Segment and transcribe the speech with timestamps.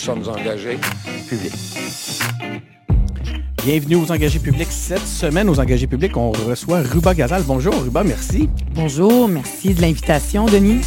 [0.00, 0.78] sommes engagés.
[1.28, 1.52] Public.
[3.62, 4.70] Bienvenue aux engagés publics.
[4.70, 7.42] Cette semaine, aux engagés publics, on reçoit Ruba Gazal.
[7.42, 8.48] Bonjour, Ruba, merci.
[8.74, 10.80] Bonjour, merci de l'invitation, Denis.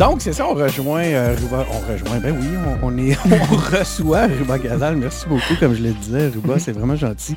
[0.00, 1.66] Donc, c'est ça, on rejoint euh, Ruba.
[1.70, 2.46] On rejoint, ben oui,
[2.82, 3.16] on, on est,
[3.50, 4.96] on reçoit Ruba Gazal.
[4.96, 7.34] Merci beaucoup, comme je le disais, Ruba, c'est vraiment gentil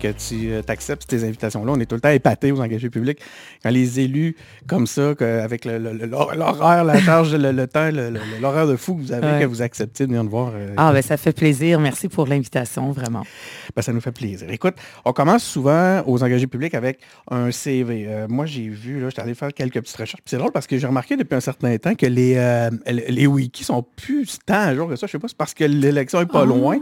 [0.00, 1.72] que tu euh, acceptes ces invitations-là.
[1.74, 3.18] On est tout le temps épatés aux engagés publics.
[3.62, 4.34] Quand les élus,
[4.66, 7.90] comme ça, que, avec l'horaire, la charge, le, le temps,
[8.40, 9.40] l'horaire de fou que vous avez, Ouais.
[9.40, 10.52] que vous acceptez de venir nous voir.
[10.54, 11.78] euh, Ah, ben ça fait plaisir.
[11.78, 13.22] Merci pour l'invitation, vraiment.
[13.76, 14.50] Ben, ça nous fait plaisir.
[14.50, 14.74] Écoute,
[15.04, 18.06] on commence souvent aux engagés publics avec un CV.
[18.08, 20.22] Euh, moi, j'ai vu, là, j'étais allé faire quelques petites recherches.
[20.24, 22.70] C'est drôle parce que j'ai remarqué depuis un certain temps que les,
[23.08, 25.06] les wikis sont plus tant à jour que ça.
[25.06, 26.78] Je sais pas, c'est parce que l'élection est pas Ah, loin.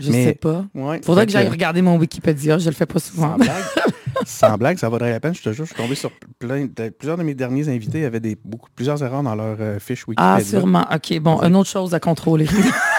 [0.00, 0.64] Je Mais- sais pas.
[0.74, 2.51] Ouais, Faudrait que j'aille regarder mon Wikipédia.
[2.58, 3.32] Je le fais pas souvent.
[3.32, 3.64] Sans blague,
[4.26, 5.34] sans blague, ça vaudrait la peine.
[5.34, 8.20] Je te jure, je suis tombé sur plein de- plusieurs de mes derniers invités avaient
[8.20, 10.34] des, beaucoup, plusieurs erreurs dans leur euh, fiche Wikipédia.
[10.36, 10.86] Ah, sûrement.
[10.92, 12.46] OK, bon, une autre chose à contrôler.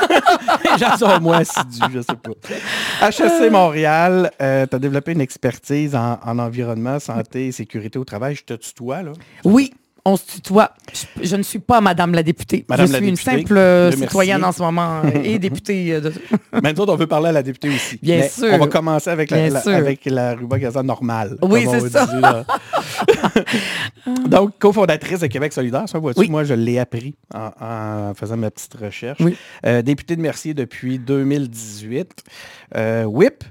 [0.09, 3.09] Les gens sont moins assidus, je sais pas.
[3.09, 8.35] HSC Montréal, tu as développé une expertise en, en environnement, santé et sécurité au travail.
[8.35, 9.11] Je te tutoie, là.
[9.43, 9.73] oui,
[10.05, 10.71] on se tutoie.
[10.93, 12.65] Je, je ne suis pas Madame la députée.
[12.67, 15.93] Madame je suis une simple euh, citoyenne en ce moment euh, et députée.
[15.93, 16.13] euh, de...
[16.61, 17.99] Maintenant, on veut parler à la députée aussi.
[18.01, 18.49] Bien Mais sûr.
[18.51, 19.71] On va commencer avec la, la- sûr.
[19.71, 21.37] avec la ruba Gaza normale.
[21.41, 22.05] Oui, c'est ça.
[22.05, 22.21] dit.
[24.29, 26.29] Donc, cofondatrice de Québec solidaire, ça, vois-tu, Oui.
[26.29, 29.19] moi, je l'ai appris en, en faisant ma petite recherche.
[29.21, 29.35] Oui.
[29.65, 32.23] Euh, députée de Mercier depuis 2018.
[32.75, 33.43] Euh, WIP,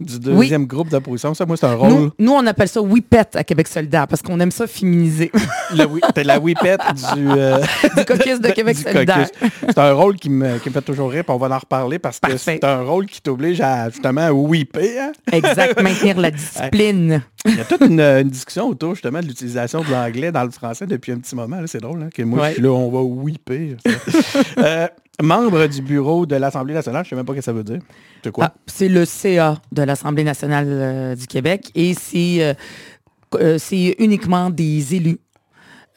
[0.00, 1.34] du deuxième groupe d'opposition.
[1.34, 1.88] Ça, moi, c'est un rôle.
[1.90, 5.30] Nous, nous, on appelle ça whippet à Québec solidaire parce qu'on aime ça féminiser.
[6.14, 6.80] T'es la whippette
[7.14, 7.58] du, euh,
[7.96, 9.28] Du caucus de Québec du solidaire.
[9.30, 9.50] caucus.
[9.68, 11.98] C'est un rôle qui me, qui me fait toujours rire, puis on va en reparler
[11.98, 14.98] parce que c'est un rôle qui t'oblige à justement à whipper.
[15.00, 15.12] hein?
[15.32, 17.22] exact, maintenir la discipline.
[17.46, 20.50] Il y a toute une, une discussion autour justement de l'utilisation de l'anglais dans le
[20.50, 21.58] français depuis un petit moment.
[21.66, 22.48] C'est drôle, hein, que moi Ouais.
[22.50, 23.76] je suis là, on va whipper.
[24.58, 24.88] Euh,
[25.22, 27.78] membre du bureau de l'Assemblée nationale, je sais même pas ce que ça veut dire.
[28.22, 28.46] C'est quoi?
[28.48, 32.54] Ah, c'est le CA de l'Assemblée nationale euh, du Québec et c'est euh,
[33.34, 33.58] euh,
[33.98, 35.18] uniquement des élus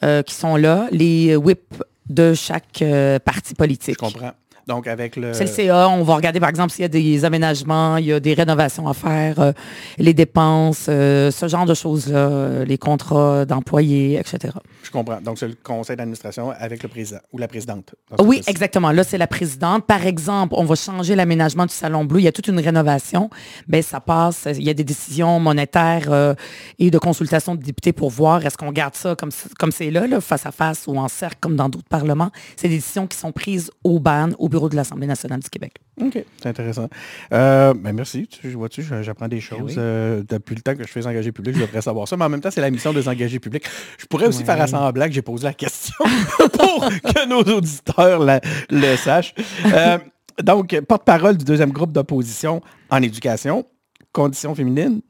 [0.02, 3.96] euh, qui sont là, les whips de chaque euh, parti Je politique.
[3.96, 4.32] comprends.
[4.66, 5.32] Donc avec le...
[5.34, 5.88] C'est le CA.
[5.88, 8.88] On va regarder, par exemple, s'il y a des aménagements, il y a des rénovations
[8.88, 9.52] à faire, euh,
[9.98, 14.54] les dépenses, euh, ce genre de choses-là, euh, les contrats d'employés, etc.
[14.82, 15.20] Je comprends.
[15.20, 17.94] Donc c'est le conseil d'administration avec le président ou la présidente.
[18.18, 18.90] Oui, exactement.
[18.90, 19.86] Là, c'est la présidente.
[19.86, 22.20] Par exemple, on va changer l'aménagement du Salon Bleu.
[22.20, 23.30] Il y a toute une rénovation.
[23.68, 24.46] Ben, ça passe.
[24.54, 26.34] Il y a des décisions monétaires euh,
[26.78, 30.20] et de consultation de députés pour voir est-ce qu'on garde ça comme c'est là, là,
[30.20, 32.30] face à face ou en cercle, comme dans d'autres parlements.
[32.56, 35.74] C'est des décisions qui sont prises au BAN, au bureau de l'Assemblée nationale du Québec.
[36.00, 36.88] OK, c'est intéressant.
[37.32, 39.72] Euh, ben merci, tu vois-tu, j'apprends des choses.
[39.72, 39.74] oui.
[39.78, 42.28] Euh, depuis le temps que je fais engagé public, je devrais savoir ça, mais en
[42.28, 43.64] même temps, c'est la mission des engagés publics.
[43.98, 44.44] Je pourrais aussi Ouais.
[44.44, 45.94] faire assemblant que j'ai posé la question
[46.38, 49.34] pour que nos auditeurs la- le sachent.
[49.66, 49.98] Euh,
[50.42, 52.60] donc, porte-parole du deuxième groupe d'opposition
[52.90, 53.64] en éducation,
[54.12, 55.00] conditions féminines,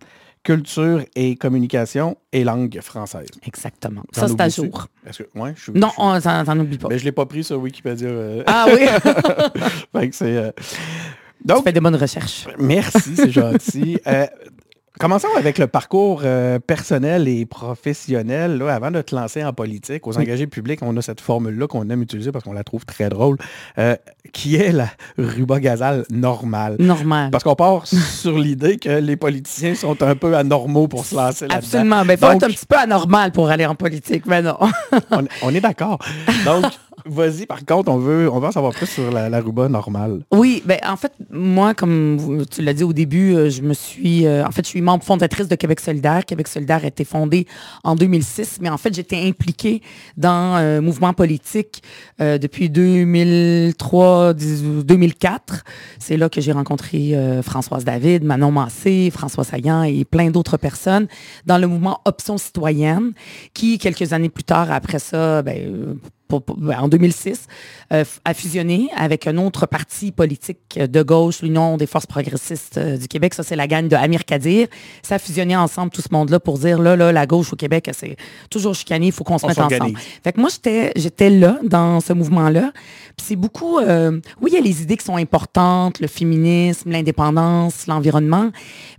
[0.44, 3.26] culture et communication et langue française.
[3.46, 4.02] Exactement.
[4.12, 4.86] Ça, c'est à jour.
[5.06, 6.88] Est-ce que, ouais, je Non, on t'en oublie pas.
[6.88, 8.06] mais je ne l'ai pas pris sur Wikipédia.
[8.08, 8.86] euh, Ah oui,
[10.00, 12.46] fait que c'est, euh, tu Donc, fais des bonnes recherches.
[12.58, 13.98] Merci, c'est gentil.
[14.06, 14.26] Euh,
[14.98, 18.58] commençons avec le parcours euh, personnel et professionnel.
[18.58, 21.88] là, avant de te lancer en politique, aux engagés publics, on a cette formule-là qu'on
[21.90, 23.36] aime utiliser parce qu'on la trouve très drôle,
[23.78, 23.96] euh,
[24.32, 24.88] qui est la
[25.18, 26.76] ruba gazale normale.
[26.78, 27.30] Normal.
[27.30, 31.46] Parce qu'on part sur l'idée que les politiciens sont un peu anormaux pour se lancer
[31.48, 31.58] là-dedans.
[31.58, 32.04] Absolument.
[32.04, 34.56] Ben, faut Donc- être un petit peu anormal pour aller en politique, mais non.
[35.10, 35.98] On, on est d'accord.
[36.44, 36.64] Donc,
[37.06, 40.22] vas-y, par contre, on veut, on veut en savoir plus sur la, la ruba normale.
[40.32, 44.26] Oui, ben en fait, moi, comme tu l'as dit au début, euh, je me suis,
[44.26, 46.24] euh, en fait, je suis membre fondatrice de Québec solidaire.
[46.24, 47.46] Québec solidaire a été fondé
[47.82, 49.82] en 2006, mais en fait, j'étais impliquée
[50.16, 51.82] dans un mouvement politique
[52.20, 55.64] euh, depuis 2003, 2004.
[55.98, 60.56] C'est là que j'ai rencontré euh, Françoise David, Manon Massé, François Saillant et plein d'autres
[60.56, 61.08] personnes
[61.46, 63.12] dans le mouvement Option citoyenne,
[63.52, 65.94] qui quelques années plus tard, après ça, ben, euh,
[66.28, 67.46] pour- pour- ben, en 2006,
[67.92, 72.96] euh, a fusionné avec un autre parti politique de gauche, l'Union des forces progressistes euh,
[72.96, 73.34] du Québec.
[73.34, 74.68] Ça, c'est la gagne de Amir Kadir.
[75.02, 77.90] Ça a fusionné ensemble tout ce monde-là pour dire, là, là, la gauche au Québec,
[77.92, 78.16] c'est
[78.50, 79.98] toujours chicané, il faut qu'on se On mette ensemble.
[80.22, 82.72] Fait que moi, j'étais, j'étais là, dans ce mouvement-là.
[83.16, 86.90] Puis c'est beaucoup, euh, oui, il y a les idées qui sont importantes, le féminisme,
[86.90, 88.50] l'indépendance, l'environnement,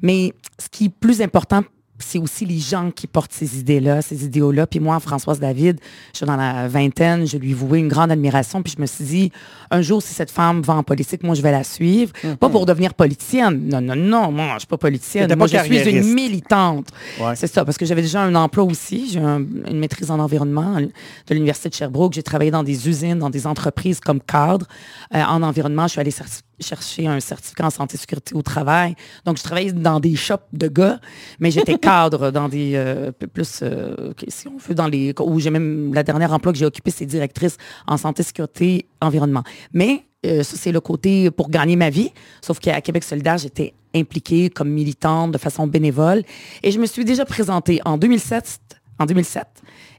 [0.01, 1.63] mais ce qui est plus important,
[2.07, 4.67] c'est aussi les gens qui portent ces idées-là, ces idéaux-là.
[4.67, 5.79] Puis moi, Françoise David,
[6.13, 8.61] je suis dans la vingtaine, je lui vouais une grande admiration.
[8.61, 9.31] Puis je me suis dit,
[9.75, 12.11] un jour, si cette femme va en politique, moi, je vais la suivre.
[12.39, 13.67] Pas pour devenir politicienne.
[13.67, 15.33] Non, non, non, moi, je suis pas politicienne.
[15.35, 16.87] Moi, je suis une militante.
[17.35, 19.09] C'est ça, parce que j'avais déjà un emploi aussi.
[19.11, 22.13] J'ai une maîtrise en environnement de l'Université de Sherbrooke.
[22.13, 24.65] J'ai travaillé dans des usines, dans des entreprises comme cadre
[25.13, 25.83] euh, en environnement.
[25.83, 26.13] Je suis allée
[26.59, 28.95] chercher un certificat en santé et sécurité au travail.
[29.25, 30.99] Donc, je travaillais dans des shops de gars,
[31.39, 35.49] mais j'étais cadre dans des euh, plus, euh, si on veut, dans les où j'ai
[35.49, 37.57] même la dernière emploi que j'ai occupé, c'est directrice
[37.87, 39.43] en santé, sécurité, environnement.
[39.73, 42.11] Mais euh, ça, c'est le côté pour gagner ma vie.
[42.41, 46.23] Sauf qu'à Québec solidaire, j'étais impliquée comme militante de façon bénévole.
[46.63, 48.59] Et je me suis déjà présentée en 2007,
[48.99, 49.45] en 2007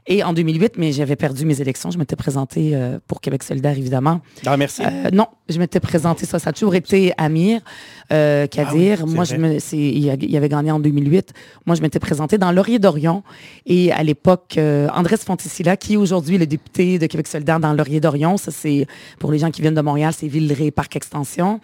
[0.08, 1.90] et en 2008, mais j'avais perdu mes élections.
[1.90, 4.20] Je m'étais présentée euh, pour Québec solidaire, évidemment.
[4.44, 4.82] Ah, merci.
[4.84, 7.60] Euh, non, je m'étais présentée, ça, ça a toujours été Amir
[8.12, 9.00] euh, Kadir.
[9.02, 11.32] Ah Moi, je me, il, avait gagné en 2008.
[11.66, 13.24] Moi, je m'étais présentée dans Laurier d'Orion.
[13.66, 17.98] Et à l'époque, Andrés Fonticilla, qui est aujourd'hui le député de Québec solidaire dans Laurier
[17.98, 18.86] d'Orion, ça, c'est,
[19.18, 21.60] pour les gens qui viennent de Montréal, c'est Villeray Parc Extension.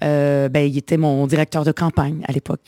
[0.00, 2.62] ben, il était mon directeur de campagne à l'époque.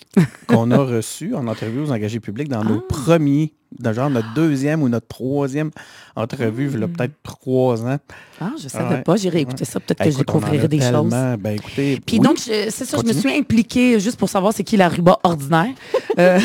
[0.47, 2.87] Qu'on a reçu en interview aux engagés publics dans nos ah.
[2.89, 5.71] premiers dans genre notre deuxième ou notre troisième
[6.15, 7.99] entrevue, il y a peut-être trois ans.
[8.41, 9.17] Ah, je ne savais pas.
[9.17, 9.81] J'irai écouter ça.
[9.81, 11.11] Peut-être que je découvrirai des choses.
[11.11, 14.77] Ben, écoutez, Puis donc, c'est ça, je me suis impliquée juste pour savoir c'est qui
[14.77, 15.75] la ruba ordinaire.
[16.19, 16.41] Euh,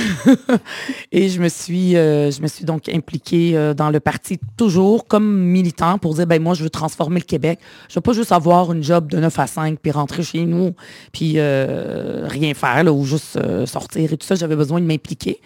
[1.13, 5.07] et je me suis, euh, je me suis donc impliquée euh, dans le parti toujours
[5.07, 7.57] comme militant pour dire, ben moi, je veux transformer le Québec.
[7.88, 10.44] Je ne veux pas juste avoir une job de 9 à 5 puis rentrer chez
[10.44, 10.74] nous
[11.13, 14.36] puis rien faire ou juste sortir et tout ça.
[14.36, 15.39] J'avais besoin de m'impliquer.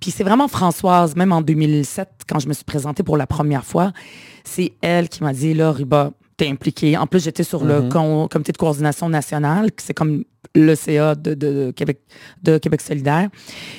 [0.00, 3.64] Puis c'est vraiment Françoise, même en 2007, quand je me suis présentée pour la première
[3.64, 3.92] fois,
[4.44, 6.96] c'est elle qui m'a dit, là, Ruba, t'es impliquée.
[6.96, 8.28] En plus, j'étais sur le mm-hmm.
[8.28, 12.00] comité de coordination nationale, c'est comme le CA de, Québec,
[12.42, 13.28] de Québec solidaire.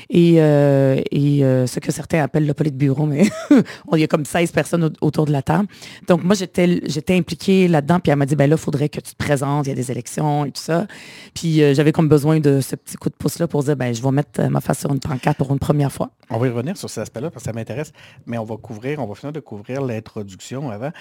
[0.09, 3.29] Et, euh, et euh, ce que certains appellent le bureau, mais
[3.93, 5.67] il y a comme 16 personnes autour de la table.
[6.07, 7.99] Donc, moi, j'étais, j'étais impliquée là-dedans.
[7.99, 9.75] Puis elle m'a dit, ben là, il faudrait que tu te présentes, il y a
[9.75, 10.87] des élections et tout ça.
[11.33, 14.01] Puis euh, j'avais comme besoin de ce petit coup de pouce-là pour dire, ben je
[14.01, 16.11] vais mettre ma face sur une pancarte pour une première fois.
[16.29, 17.91] On va y revenir sur cet aspect-là parce que ça m'intéresse.
[18.25, 20.91] Mais on va couvrir, on va finir de couvrir l'introduction avant.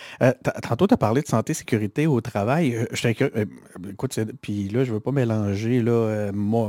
[0.63, 2.87] tantôt, tu as parlé de santé, sécurité au travail.
[2.93, 6.69] je écoute, puis là, je ne veux pas mélanger là, euh, ma,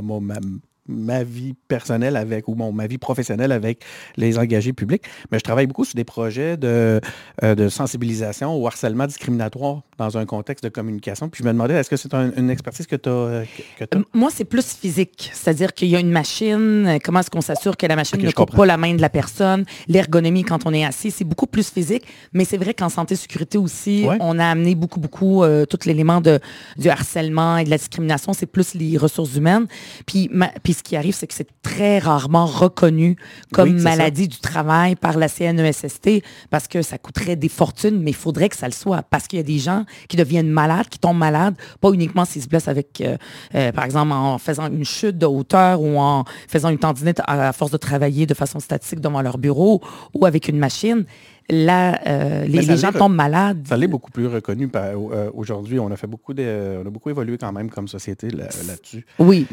[0.88, 3.84] vie personnelle avec, ou mon, ma vie professionnelle avec
[4.16, 7.00] les engagés publics, mais je travaille beaucoup sur des projets de,
[7.42, 11.28] euh, de sensibilisation au harcèlement discriminatoire dans un contexte de communication.
[11.28, 13.44] Puis je me demandais, est-ce que c'est une expertise que tu as, euh,
[14.14, 15.30] Moi, c'est plus physique.
[15.32, 18.54] C'est-à-dire qu'il y a une machine, comment est-ce qu'on s'assure que la machine ne coupe
[18.54, 22.04] pas la main de la personne, l'ergonomie quand on est assis, c'est beaucoup plus physique.
[22.32, 27.58] Mais c'est vrai qu'en santé-sécurité aussi, on a amené beaucoup, beaucoup tout l'élément du harcèlement
[27.58, 28.32] et de la discrimination.
[28.32, 29.66] C'est plus les ressources humaines.
[30.06, 30.30] Puis,
[30.62, 33.16] puis ce qui arrive, c'est que c'est très rarement reconnu
[33.52, 38.16] comme maladie du travail par la CNESST parce que ça coûterait des fortunes, mais il
[38.16, 40.98] faudrait que ça le soit parce qu'il y a des gens qui deviennent malades, qui
[40.98, 43.16] tombent malades, pas uniquement s'ils se blessent avec, euh,
[43.54, 47.52] euh, par exemple, en faisant une chute de hauteur ou en faisant une tendinite à,
[47.52, 49.82] force de travailler de façon statique devant leur bureau
[50.14, 51.04] ou avec une machine
[51.50, 53.66] là, euh, les, gens tombent malades.
[53.66, 54.70] Ça l'est beaucoup plus reconnu
[55.34, 55.78] aujourd'hui.
[55.78, 59.06] On a fait beaucoup de, on a beaucoup évolué quand même comme société là-dessus.
[59.18, 59.46] oui.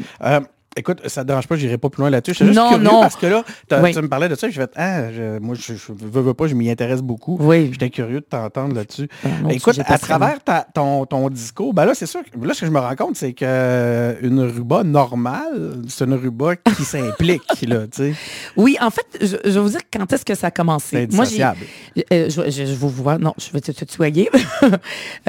[0.78, 2.44] Écoute, ça ne dérange pas, j'irai pas plus loin là-dessus.
[2.44, 3.00] Juste non, curieux non.
[3.00, 5.04] parce que là, tu me parlais de ça, je vais ah,
[5.40, 7.38] moi, je ne veux, pas, je m'y intéresse beaucoup.
[7.40, 7.70] Oui.
[7.72, 9.08] J'étais curieux de t'entendre là-dessus.
[9.48, 10.38] Écoute, à travers
[10.74, 13.32] ton, ton, discours, ben là, c'est sûr, là, ce que je me rends compte, c'est
[13.32, 18.14] qu'une ruba normale, c'est une ruba qui s'implique, là, tu sais.
[18.56, 21.08] Oui, en fait, je, vais vous dire quand est-ce que ça a commencé.
[21.10, 24.30] Moi, j'ai, euh, je, je, vous vois, non, je vais te, te tutoyer.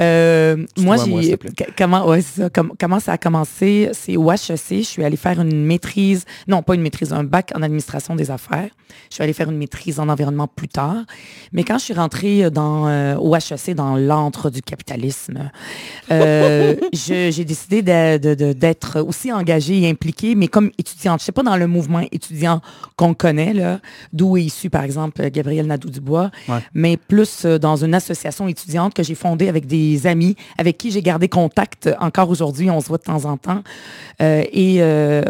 [0.00, 1.38] euh, moi, j'ai,
[1.76, 5.64] comment, ouais, ça, comment ça a commencé, c'est au HEC, je suis allée faire une
[5.64, 8.70] maîtrise, non pas une maîtrise, un bac en administration des affaires.
[9.10, 11.04] Je suis allée faire une maîtrise en environnement plus tard.
[11.52, 15.50] Mais quand je suis rentrée dans, euh, au HEC, dans l'antre du capitalisme,
[16.10, 21.20] euh, j'ai décidé d'être aussi engagée et impliquée, mais comme étudiante.
[21.20, 22.60] Je ne sais pas dans le mouvement étudiant
[22.96, 23.54] qu'on connaît,
[24.12, 26.30] d'où est issu, par exemple, Gabriel Nadeau-Dubois,
[26.74, 30.90] mais plus euh, dans une association étudiante que j'ai fondée avec des amis avec qui
[30.90, 32.70] j'ai gardé contact encore aujourd'hui.
[32.70, 33.62] On se voit de temps en temps.
[34.20, 34.80] et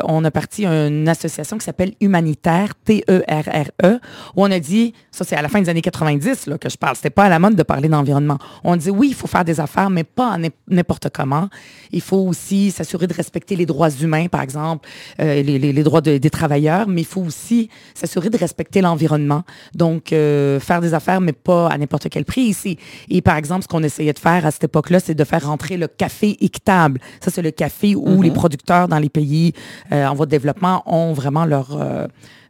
[0.05, 3.99] on a parti une association qui s'appelle Humanitaire, T-E-R-R-E, e,
[4.37, 6.77] où on a dit, ça c'est à la fin des années 90 là, que je
[6.77, 8.39] parle, c'était pas à la mode de parler d'environnement.
[8.65, 10.37] On dit oui, il faut faire des affaires, mais pas
[10.69, 11.49] n'importe comment.
[11.93, 14.89] Il faut aussi s'assurer de respecter les droits humains, par exemple,
[15.21, 19.43] euh, les, droits des travailleurs, mais il faut aussi s'assurer de respecter l'environnement.
[19.75, 22.79] Donc, euh, faire des affaires, mais pas à n'importe quel prix ici.
[23.09, 25.77] Et par exemple, ce qu'on essayait de faire à cette époque-là, c'est de faire rentrer
[25.77, 27.01] le café équitable.
[27.21, 28.23] Ça, c'est le café où mm-hmm.
[28.23, 31.77] les producteurs dans les pays euh, en voie de développement ont vraiment leur,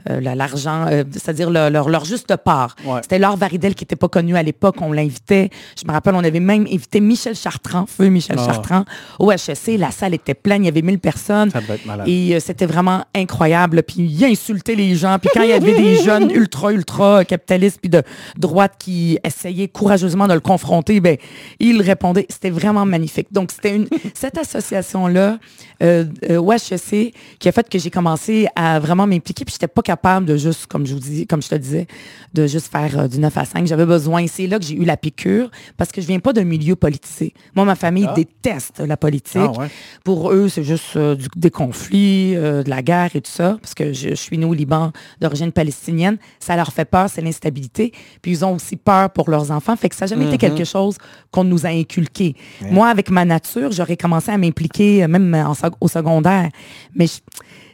[0.06, 2.76] l'argent, c'est-à-dire leur, leur, juste part.
[3.02, 4.76] C'était Laure Varidel qui n'était pas connue à l'époque.
[4.80, 5.50] On l'invitait.
[5.78, 8.46] Je me rappelle, on avait même invité Michel Chartrand, feu Michel ah.
[8.46, 8.84] Chartrand,
[9.18, 9.78] au HEC.
[9.78, 11.50] La salle était pleine, il y avait 1000 personnes.
[11.50, 12.08] Ça être malade.
[12.08, 13.82] Et c'était vraiment incroyable.
[13.82, 15.18] Puis il insultait les gens.
[15.18, 18.02] Puis quand il y avait des jeunes ultra, ultra capitalistes, puis de
[18.36, 21.16] droite qui essayaient courageusement de le confronter, ben,
[21.58, 22.26] il répondait.
[22.28, 23.28] C'était vraiment magnifique.
[23.30, 25.38] Donc, c'était une, cette association-là,
[25.82, 29.44] euh, euh, HEC, qui a fait que j'ai commencé à vraiment m'impliquer.
[29.44, 31.86] Puis, j'étais pas capable de juste, comme je vous dis, comme je te disais,
[32.34, 33.66] de juste faire euh, du 9 à 5.
[33.66, 34.26] J'avais besoin.
[34.26, 37.32] C'est là que j'ai eu la piqûre parce que je viens pas d'un milieu politisé.
[37.56, 38.12] Moi, ma famille ah.
[38.14, 39.40] déteste la politique.
[39.58, 39.66] Ah,
[40.04, 40.98] Pour eux, c'est juste
[41.36, 43.56] des conflits, de la guerre et tout ça.
[43.62, 44.92] Parce que je, suis né au Liban
[45.22, 46.18] d'origine palestinienne.
[46.38, 47.92] Ça leur fait peur, c'est l'instabilité.
[48.20, 49.74] Puis, ils ont aussi peur pour leurs enfants.
[49.76, 50.54] Fait que ça n'a jamais été mm-hmm.
[50.54, 50.98] quelque chose
[51.30, 52.36] qu'on nous a inculqué.
[52.70, 55.34] Moi, avec ma nature, j'aurais commencé à m'impliquer euh, même
[55.80, 56.50] au secondaire.
[56.94, 57.06] Mais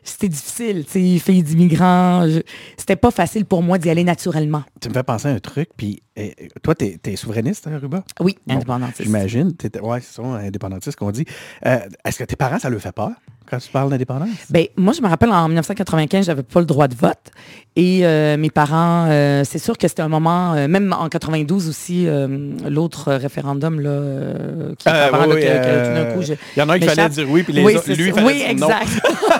[0.05, 2.27] c'était difficile, tu sais, fille d'immigrants.
[2.77, 4.63] C'était pas facile pour moi d'y aller naturellement.
[4.81, 8.05] Tu me fais penser à un truc, puis eh, toi, tu es, souverainiste, hein, Ruba?
[8.21, 9.03] Oui, indépendantiste.
[9.03, 9.55] J'imagine.
[9.83, 11.25] Oui, c'est ça, indépendantiste qu'on dit.
[11.67, 13.13] Euh, est-ce que tes parents, ça leur fait peur?
[13.49, 14.29] Quand tu parles d'indépendance?
[14.51, 17.31] Bien, moi, je me rappelle en 1995, j'avais pas le droit de vote.
[17.77, 21.69] Et euh, mes parents, euh, c'est sûr que c'était un moment, euh, même en 92
[21.69, 22.07] aussi,
[22.69, 25.43] l'autre référendum là, qui avant, oui,
[26.57, 28.45] Il y en a un qui fallait dire oui, puis les autres, lui, fallait oui,
[28.47, 28.89] exact.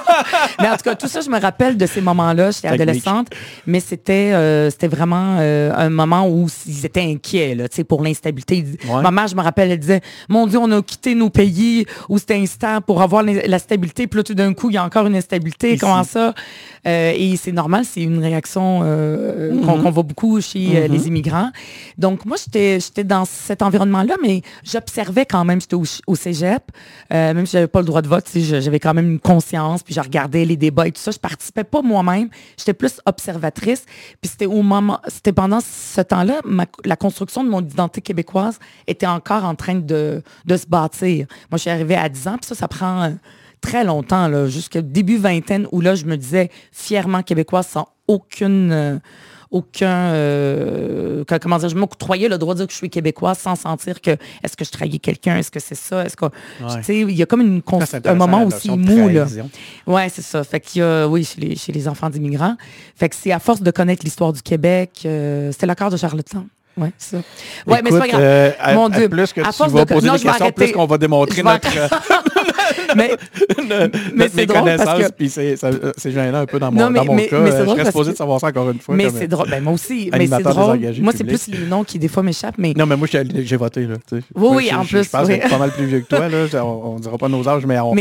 [0.61, 2.51] mais en tout cas, tout ça, je me rappelle de ces moments-là.
[2.51, 3.29] J'étais adolescente,
[3.67, 4.33] mais c'était
[4.71, 8.65] c'était vraiment un moment où ils étaient inquiets là, pour l'instabilité.
[9.03, 12.19] Ma mère, je me rappelle, elle disait, mon Dieu, on a quitté nos pays où
[12.19, 15.07] c'était instable pour avoir la stabilité puis là, tout d'un coup, il y a encore
[15.07, 15.77] une instabilité.
[15.79, 16.35] Comment ça?
[16.87, 19.83] Euh, et c'est normal, c'est une réaction euh, mm-hmm.
[19.83, 20.91] qu'on voit beaucoup chez euh, mm-hmm.
[20.91, 21.51] les immigrants.
[21.97, 26.63] Donc, moi, j'étais dans cet environnement-là, mais j'observais quand même, j'étais au, cégep,
[27.11, 30.01] même si j'avais pas le droit de vote, j'avais quand même une conscience, puis je
[30.01, 31.11] regardais les débats et tout ça.
[31.11, 33.85] Je participais pas moi-même, j'étais plus observatrice.
[34.21, 36.41] Puis c'était au moment, c'était pendant ce temps-là,
[36.85, 41.27] la construction de mon identité québécoise était encore en train de, de se bâtir.
[41.51, 43.13] Moi, je suis arrivée à 10 ans, puis ça, ça prend
[43.65, 48.73] très longtemps, jusqu'au début vingtaine, où là, je me disais fièrement québécoise sans aucune...
[48.73, 48.99] Euh,
[49.51, 53.55] aucun euh, comment dire je m'octroyais le droit de dire que je suis québécoise sans
[53.55, 56.99] sentir que est-ce que je trahis quelqu'un est-ce que c'est ça est-ce que tu sais
[56.99, 57.63] il y a comme une
[58.05, 59.27] un moment aussi mou là.
[59.87, 60.43] ouais c'est ça.
[60.43, 62.57] Fait qu'il y a oui chez les, chez les enfants d'immigrants.
[62.97, 66.49] Fait que c'est à force de connaître l'histoire du Québec euh, c'était l'accord de Charlottetown
[66.77, 67.19] oui, ça.
[67.69, 68.21] Oui, mais c'est pas grave.
[68.21, 69.09] Euh, Mon Dieu.
[69.09, 71.69] Plus que tu vas poser des questions, plus qu'on va démontrer notre,
[72.97, 73.17] mais,
[74.15, 75.13] mais c'est drôle parce que...
[75.13, 77.41] puis c'est gênant un peu dans mon, non, mais, dans mon mais, cas.
[77.41, 78.95] Mais je serais supposé de savoir ça encore une fois.
[78.95, 79.49] Mais c'est drôle.
[79.49, 80.11] Ben, moi aussi.
[80.13, 80.81] Mais c'est drôle.
[81.01, 82.59] Moi, c'est plus les noms qui, des fois, m'échappent.
[82.59, 82.73] Mais...
[82.77, 83.87] Non, mais moi, j'ai voté.
[83.87, 85.05] Là, oui, oui, en plus.
[85.05, 86.29] Je pense que pas mal plus vieux que toi.
[86.29, 86.65] Là.
[86.65, 87.95] On ne dira pas nos âges, mais on...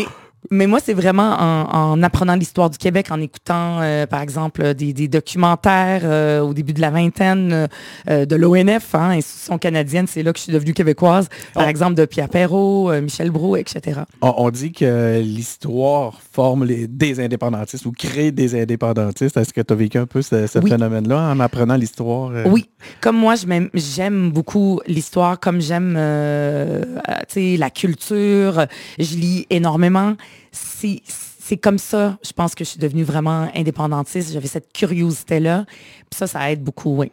[0.51, 5.07] Mais moi, c'est vraiment en, apprenant l'histoire du Québec, en écoutant, euh, par exemple, des,
[5.07, 7.67] documentaires euh, au début de la vingtaine
[8.09, 11.95] euh, de l'ONF, hein, institution canadienne, c'est là que je suis devenue québécoise, par exemple
[11.95, 14.01] de Pierre Perrault, Michel Brault, etc.
[14.21, 19.37] On, dit que l'histoire forme les, des indépendantistes ou crée des indépendantistes.
[19.37, 22.31] Est-ce que tu as vécu un peu ce, phénomène-là en apprenant l'histoire?
[22.45, 22.69] Oui,
[23.01, 23.35] comme moi,
[23.73, 28.65] j'aime beaucoup l'histoire, comme j'aime la culture,
[28.99, 30.15] je lis énormément
[30.53, 34.31] c'est comme ça, je pense que je suis devenue vraiment indépendantiste.
[34.31, 35.65] J'avais cette curiosité-là.
[36.09, 37.11] Puis ça, ça aide beaucoup, oui.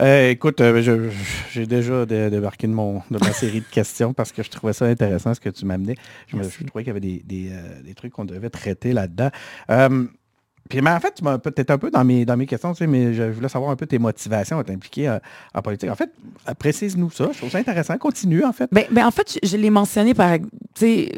[0.00, 1.10] Euh, écoute, euh,
[1.50, 4.84] j'ai déjà débarqué de, mon, de ma série de questions parce que je trouvais ça
[4.84, 5.96] intéressant ce que tu m'amenais.
[6.28, 9.30] Je, je, trouvais qu'il y avait des, des, euh, trucs qu'on devait traiter là-dedans.
[10.68, 12.78] Puis, mais en fait, tu m'as peut-être un peu dans mes, dans mes questions, tu
[12.78, 15.18] sais, mais je voulais savoir un peu tes motivations à t'impliquer euh,
[15.54, 15.90] en politique.
[15.90, 16.10] En fait,
[16.58, 17.30] précise-nous ça.
[17.32, 17.96] Je trouve ça intéressant.
[17.98, 18.68] Continue, en fait.
[18.70, 20.36] Ben, ben en fait, je, l'ai mentionné par,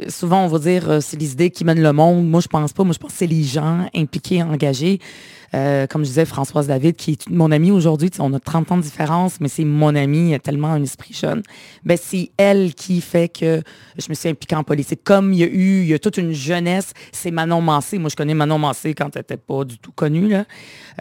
[0.08, 2.28] souvent on va dire euh, c'est les idées qui mènent le monde.
[2.28, 2.84] Moi, je pense pas.
[2.84, 5.00] Moi, je pense que c'est les gens impliqués, engagés.
[5.54, 8.76] Euh, comme je disais, Françoise David, qui est mon amie aujourd'hui, on a 30 ans
[8.76, 11.42] de différence, mais c'est mon amie, tellement un esprit jeune.
[11.84, 13.62] Ben, c'est elle qui fait que
[13.98, 15.00] je me suis impliquée en politique.
[15.04, 17.98] Comme il y a eu, il y a toute une jeunesse, c'est Manon Massé.
[17.98, 20.44] Moi, je connais Manon Massé quand elle n'était pas du tout connue, là.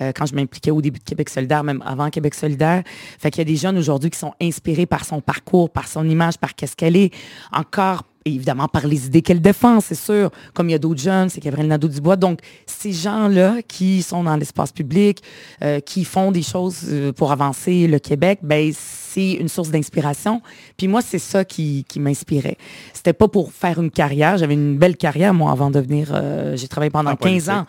[0.01, 2.83] Euh, quand je m'impliquais au début de Québec solidaire, même avant Québec solidaire.
[3.19, 6.07] Fait qu'il y a des jeunes aujourd'hui qui sont inspirés par son parcours, par son
[6.07, 7.13] image, par qu'est-ce qu'elle est.
[7.51, 10.29] Encore évidemment par les idées qu'elle défend, c'est sûr.
[10.53, 12.15] Comme il y a d'autres jeunes, c'est Gabriel Nadeau-Dubois.
[12.15, 15.21] Donc, ces gens-là qui sont dans l'espace public,
[15.61, 18.71] euh, qui font des choses euh, pour avancer le Québec, ben
[19.09, 20.41] c'est une source d'inspiration.
[20.77, 22.57] Puis moi, c'est ça qui, qui m'inspirait.
[22.93, 24.37] C'était pas pour faire une carrière.
[24.37, 26.11] J'avais une belle carrière, moi, avant de venir.
[26.13, 27.65] Euh, j'ai travaillé pendant 15 ans.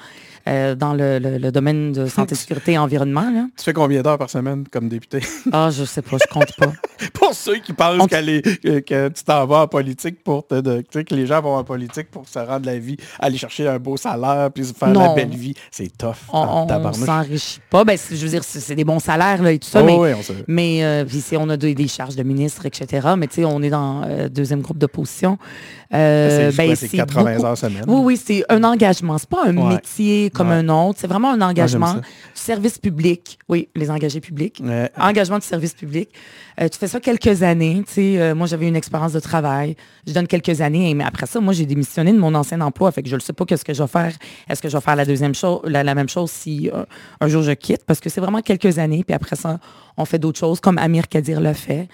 [0.49, 3.31] Euh, dans le, domaine de santé, sécurité et environnement.
[3.31, 3.47] Là.
[3.57, 5.21] Tu fais combien d'heures par semaine comme député?
[5.53, 6.73] Ah, je sais pas, je compte pas.
[7.13, 11.43] pour ceux qui pensent que tu t'en vas en politique pour te, que les gens
[11.43, 14.73] vont en politique pour se rendre la vie, aller chercher un beau salaire, puis se
[14.73, 16.17] faire la belle vie, c'est tough.
[16.33, 17.85] On, s'enrichit pas.
[17.85, 20.17] Ben, je veux dire, c'est des bons salaires là, et tout ça, mais, on,
[20.49, 21.05] mais euh,
[21.37, 23.09] on a des, charges de ministre, etc.
[23.17, 25.39] Mais tu sais, on est dans le euh, deuxième groupe d'opposition.
[25.93, 27.85] Euh, ben, c'est 80 heures semaine?
[27.87, 29.19] Oui, oui, c'est un engagement.
[29.19, 30.99] C'est pas un métier comme un autre.
[31.01, 31.97] C'est vraiment un engagement.
[32.35, 33.39] service public.
[33.49, 34.63] Oui, les engagés publics.
[34.97, 36.11] Engagement de service public.
[36.61, 37.83] Euh, tu fais ça quelques années.
[37.99, 39.77] Euh, moi, j'avais une expérience de travail.
[40.07, 40.93] Je donne quelques années.
[40.95, 42.93] Mais après ça, moi, j'ai démissionné de mon ancien emploi.
[42.93, 44.13] Fait que je ne sais pas qu'est-ce que je vais faire.
[44.49, 46.71] Est-ce que je vais faire la deuxième chose, la, même chose si
[47.21, 47.85] un jour je quitte?
[47.87, 49.05] Parce que c'est vraiment quelques années.
[49.05, 49.59] Puis après ça,
[49.97, 51.89] on fait d'autres choses, comme Amir Kadir l'a fait.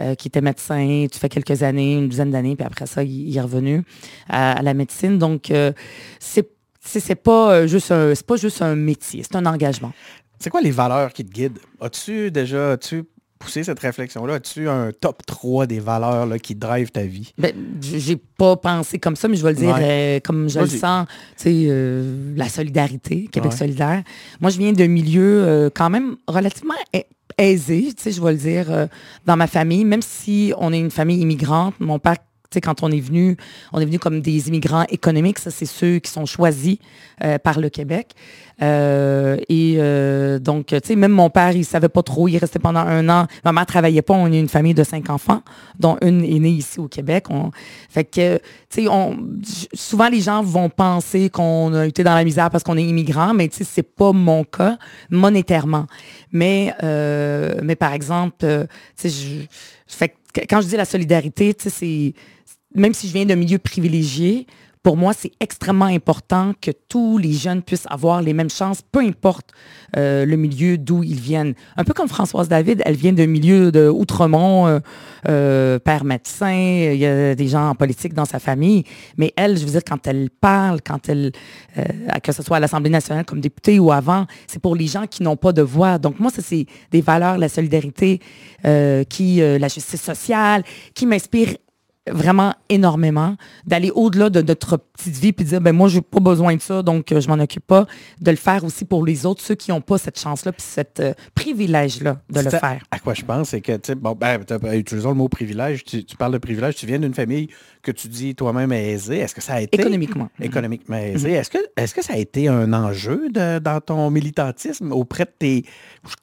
[0.00, 3.36] Euh, qui était médecin, tu fais quelques années, une douzaine d'années, puis après ça, il,
[3.36, 3.82] est revenu
[4.28, 5.18] à, la médecine.
[5.18, 5.72] Donc, euh,
[6.18, 6.48] c'est
[6.82, 9.92] c'est pas euh, juste un pas juste un métier, c'est un engagement.
[10.38, 11.58] C'est quoi les valeurs qui te guident?
[11.80, 13.04] As-tu déjà as-tu
[13.40, 14.34] poussé cette réflexion-là?
[14.34, 17.32] As-tu un top 3 des valeurs là, qui drivent ta vie?
[17.36, 21.06] Ben, j'ai pas pensé comme ça, mais je vais le dire comme je le sens.
[21.44, 24.04] la solidarité, Québec solidaire.
[24.40, 26.74] Moi, je viens d'un milieu quand même relativement
[27.40, 28.86] aisé, je vais le dire, euh,
[29.26, 32.16] dans ma famille, même si on est une famille immigrante, mon père
[32.52, 33.36] sais, quand on est venu,
[33.72, 36.78] on est venu comme des immigrants économiques, ça c'est ceux qui sont choisis
[37.22, 38.14] euh, par le Québec.
[38.62, 39.78] Euh, et
[40.40, 43.26] donc, tu sais, même mon père, il savait pas trop, il restait pendant un an.
[43.44, 45.42] Ma mère travaillait pas, on est une famille de cinq enfants,
[45.78, 47.26] dont une est née ici au Québec.
[47.30, 47.50] On,
[47.88, 48.38] fait que,
[48.68, 52.76] tu sais, souvent les gens vont penser qu'on a été dans la misère parce qu'on
[52.76, 54.76] est immigrant, mais tu sais, c'est pas mon cas
[55.10, 55.86] monétairement.
[56.32, 58.66] Mais, euh, mais par exemple, euh,
[59.02, 59.46] je,
[60.48, 62.14] quand je dis la solidarité, c'est
[62.74, 64.46] même si je viens d'un milieu privilégié,
[64.82, 69.00] pour moi, c'est extrêmement important que tous les jeunes puissent avoir les mêmes chances, peu
[69.00, 69.50] importe
[69.94, 71.52] euh, le milieu d'où ils viennent.
[71.76, 74.78] Un peu comme Françoise David, elle vient d'un milieu de Outremont, euh,
[75.28, 78.84] euh, père médecin, il y a des gens en politique dans sa famille,
[79.18, 81.32] mais elle, je veux dire, quand elle parle, quand elle,
[82.22, 85.22] que ce soit à l'Assemblée nationale comme députée ou avant, c'est pour les gens qui
[85.22, 85.98] n'ont pas de voix.
[85.98, 88.20] Donc moi, c'est des valeurs, la solidarité,
[89.08, 90.62] qui, la justice sociale,
[90.94, 91.56] qui m'inspirent
[92.08, 96.20] vraiment énormément, d'aller au-delà de notre petite vie puis de dire ben moi j'ai pas
[96.20, 97.86] besoin de ça donc euh, je m'en occupe pas,
[98.20, 100.62] de le faire aussi pour les autres ceux qui n'ont pas cette chance là puis
[100.66, 102.82] cette euh, privilège là de le faire.
[102.90, 104.40] À quoi je pense c'est que tu bon ben
[104.72, 107.48] utilisons le mot privilège, tu, parles de privilège, tu viens d'une famille
[107.82, 110.30] que tu dis toi-même aisée, est-ce que ça a été économiquement.
[110.40, 115.24] économiquement aisée, est-ce que est-ce que ça a été un enjeu dans ton militantisme auprès
[115.24, 115.64] de tes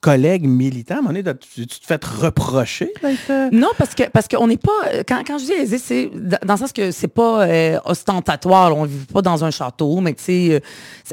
[0.02, 0.96] collègues militants?
[0.96, 4.58] À un moment donné, tu, te fais reprocher euh, Non parce que parce qu'on n'est
[4.58, 8.76] pas quand, quand je dis c'est dans le sens que c'est pas euh, ostentatoire.
[8.76, 10.60] On ne vit pas dans un château, mais tu sais, euh,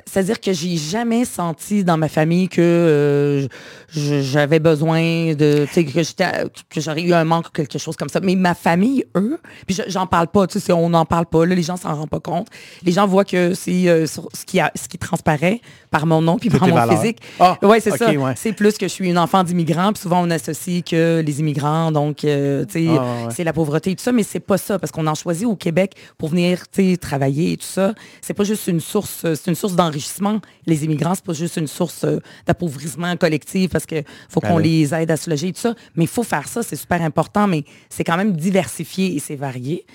[0.07, 3.49] c'est-à-dire que j'ai jamais senti dans ma famille que euh,
[3.89, 8.21] j'avais besoin de, tu sais, que j'aurais eu un manque ou quelque chose comme ça.
[8.21, 11.55] Mais ma famille, eux, puis j'en parle pas, tu sais, on n'en parle pas, là,
[11.55, 12.49] les gens s'en rendent pas compte.
[12.83, 16.51] Les gens voient que c'est ce, qui a, ce qui transparaît par mon nom puis
[16.51, 17.19] par mon physique.
[17.41, 18.07] Ah, ouais, c'est ça.
[18.37, 21.91] C'est plus que je suis une enfant d'immigrants, puis souvent on associe que les immigrants,
[21.91, 24.93] donc, tu sais, ah, c'est la pauvreté et tout ça, mais c'est pas ça, parce
[24.93, 26.63] qu'on en choisit au Québec pour venir
[27.01, 27.95] travailler et tout ça.
[28.21, 30.41] C'est pas juste une source, c'est une source d'enrichissement.
[30.67, 34.59] Les immigrants, c'est pas juste une source euh, d'appauvrissement collectif parce qu'il faut ben qu'on
[34.59, 35.75] les aide à se loger et tout ça.
[35.97, 39.37] Mais il faut faire ça, c'est super important, mais c'est quand même diversifié et c'est
[39.37, 39.87] varié.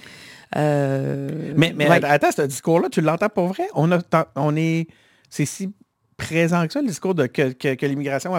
[0.56, 3.68] Euh, mais mais attends, ce discours-là, tu l'entends pour vrai?
[3.76, 4.00] On, a,
[4.36, 4.88] on est.
[5.30, 5.72] C'est si
[6.20, 8.32] présent que ça, le discours de que, l'immigration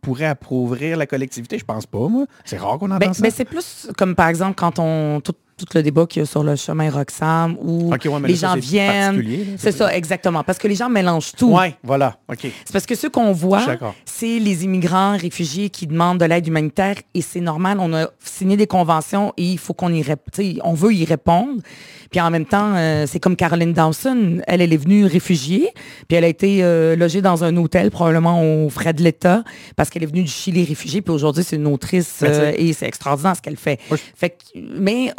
[0.00, 1.58] pourrait appauvrir la collectivité?
[1.58, 2.26] Je pense pas, moi.
[2.44, 3.22] C'est rare qu'on entend ben, ça.
[3.22, 5.20] Ben, c'est plus comme, par exemple, quand on...
[5.20, 5.34] Tout,
[5.74, 7.92] le débat qu'il y a sur le chemin Roxham, où
[8.24, 9.24] les gens viennent...
[9.56, 10.42] C'est ça, exactement.
[10.44, 11.56] Parce que les gens mélangent tout.
[11.56, 12.16] Oui, voilà.
[12.40, 13.64] C'est parce que ce qu'on voit,
[14.04, 17.78] c'est les immigrants, réfugiés qui demandent de l'aide humanitaire et c'est normal.
[17.80, 20.04] On a signé des conventions et il faut qu'on y...
[20.64, 21.60] On veut y répondre.
[22.12, 24.42] Puis en même temps, euh, c'est comme Caroline Dawson.
[24.46, 25.70] Elle, elle est venue réfugiée,
[26.08, 29.42] puis elle a été euh, logée dans un hôtel, probablement aux frais de l'État,
[29.76, 31.00] parce qu'elle est venue du Chili réfugiée.
[31.00, 33.80] Puis aujourd'hui, c'est une autrice euh, et c'est extraordinaire ce qu'elle fait.
[34.14, 35.12] fait mais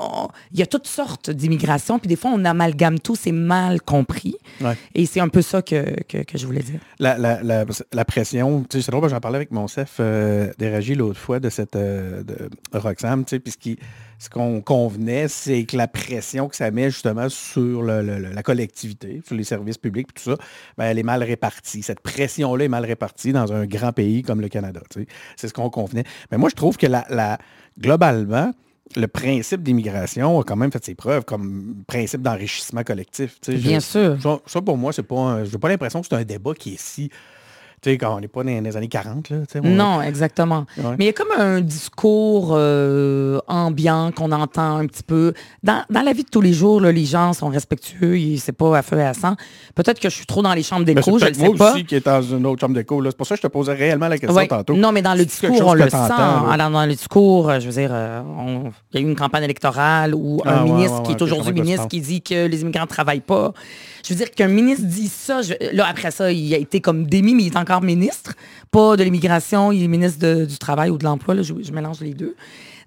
[0.52, 4.36] il y a toutes sortes d'immigration, puis des fois, on amalgame tout, c'est mal compris.
[4.62, 4.76] Ouais.
[4.96, 6.80] Et c'est un peu ça que, que, que je voulais dire.
[7.00, 10.52] La, la, la, la pression, tu sais, c'est drôle, j'en parlais avec mon chef euh,
[10.96, 13.78] l'autre fois de cette euh, de Roxham, tu sais, puis ce qui-
[14.20, 18.30] ce qu'on convenait, c'est que la pression que ça met justement sur le- le- le-
[18.32, 20.36] la collectivité, sur les services publics, tout ça,
[20.78, 21.82] ben, elle est mal répartie.
[21.84, 24.82] Cette pression-là est mal répartie dans un grand pays comme le Canada.
[24.90, 25.08] tu sais.
[25.36, 26.06] C'est ce qu'on convenait.
[26.32, 27.38] Mais moi, je trouve que la, la-
[27.84, 28.54] globalement,
[28.96, 33.38] le principe d'immigration a quand même fait ses preuves comme principe d'enrichissement collectif.
[33.48, 34.22] Bien Je- sûr.
[34.22, 35.16] ça, ça, pour moi, c'est pas.
[35.20, 37.10] un- J'ai pas l'impression que c'est un débat qui est si.
[37.84, 39.38] Tu sais, quand on n'est pas dans les années 40, là.
[39.42, 40.66] tu sais, on- Non, exactement.
[40.78, 40.96] Ouais.
[40.98, 45.34] Mais il y a comme un discours euh, ambiant qu'on entend un petit peu.
[45.64, 48.78] Dans, dans la vie de tous les jours, là, les gens sont respectueux, c'est pas
[48.78, 49.36] à feu et à sang.
[49.76, 51.74] Peut-être que je suis trop dans les chambres d'écho, c'est je ne sais moi pas.
[51.74, 53.04] aussi qui est dans une autre chambre d'écho.
[53.06, 54.48] C'est pour ça que je te posais réellement la question Ouais.
[54.48, 54.76] tantôt.
[54.76, 55.98] Non, mais dans le discours, on le sent.
[56.50, 59.16] Alors, dans le discours, euh, je veux dire, euh, on- il y a eu une
[59.18, 62.62] campagne électorale où Ah, un ouais, ministre qui est aujourd'hui ministre qui dit que les
[62.62, 63.52] immigrants ne travaillent pas.
[64.06, 67.06] Je veux dire qu'un ministre dit ça, je- là, après ça, il a été comme
[67.06, 68.34] démis, mais il est encore ministre,
[68.72, 72.00] pas de l'immigration, il est ministre de- du travail ou de l'emploi, je, je mélange
[72.02, 72.36] les deux.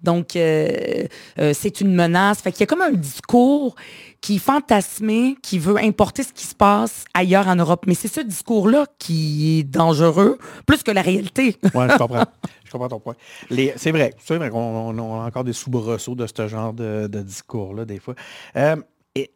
[0.02, 1.04] Donc, euh,
[1.38, 2.40] euh, c'est une menace.
[2.40, 3.74] Fait qu'il y a comme un discours
[4.20, 7.84] qui est fantasmé, qui veut importer ce qui se passe ailleurs en Europe.
[7.86, 11.56] Mais c'est ce discours-là qui est dangereux, plus que la réalité.
[11.74, 12.24] Ouais, je comprends.
[12.64, 13.14] je comprends ton point.
[13.76, 14.14] C'est vrai.
[14.22, 17.84] C'est vrai qu'on on- on a encore des soubresauts de ce genre de, de discours-là,
[17.86, 18.14] des fois.
[18.56, 18.76] Euh,
[19.14, 19.30] et,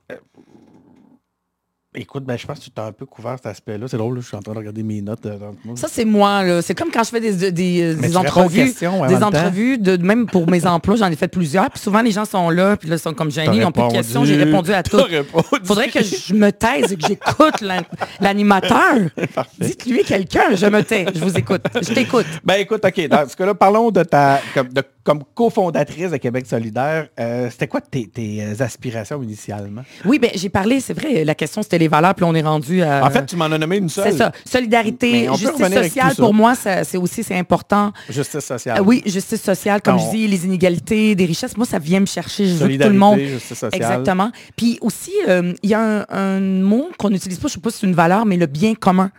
[1.94, 3.86] écoute, ben, je pense que tu t'as un peu couvert cet aspect-là.
[3.88, 5.26] C'est drôle, là, je suis en train de regarder mes notes.
[5.26, 6.42] euh, dans- Ça, c'est moi.
[6.44, 6.62] là.
[6.62, 8.72] C'est comme quand je fais des, des, entrevues.
[9.08, 11.68] Des entrevues, de, même pour mes emplois, j'en ai fait plusieurs.
[11.70, 13.82] Puis souvent, les gens sont là, puis là, ils sont comme gênés, ils n'ont plus
[13.88, 14.24] de questions.
[14.24, 14.98] J'ai répondu à tout.
[15.02, 15.46] Répondu.
[15.64, 17.82] Faudrait que je me taise et que j'écoute l'an-
[18.20, 18.94] l'animateur.
[19.60, 21.62] Dites-lui quelqu'un, je me tais, je vous écoute.
[21.82, 22.26] Je t'écoute.
[22.44, 26.46] Ben écoute, OK, dans ce cas-là, parlons de ta comme, de- comme cofondatrice de Québec
[26.46, 27.08] solidaire.
[27.18, 29.82] euh, C'était quoi tes, tes, aspirations initialement?
[30.04, 32.82] Oui, ben j'ai parlé, c'est vrai, la question c'était les valeurs, puis on est rendu
[32.82, 33.04] à...
[33.04, 34.12] En fait, tu m'en as nommé une seule.
[34.12, 34.30] c'est ça.
[34.44, 37.92] Solidarité, justice sociale, pour moi, c'est aussi c'est important.
[38.08, 38.76] Justice sociale.
[38.78, 40.06] Ah oui, justice sociale, comme Non.
[40.12, 42.46] je dis, les inégalités, des richesses, moi, ça vient me chercher.
[42.46, 43.18] Je veux que tout le Solidarité, monde.
[43.18, 43.70] justice sociale.
[43.74, 44.30] Exactement.
[44.56, 47.60] Puis aussi, euh, il y a un, un mot qu'on n'utilise pas, je ne sais
[47.60, 49.10] pas si c'est une valeur, mais le bien commun.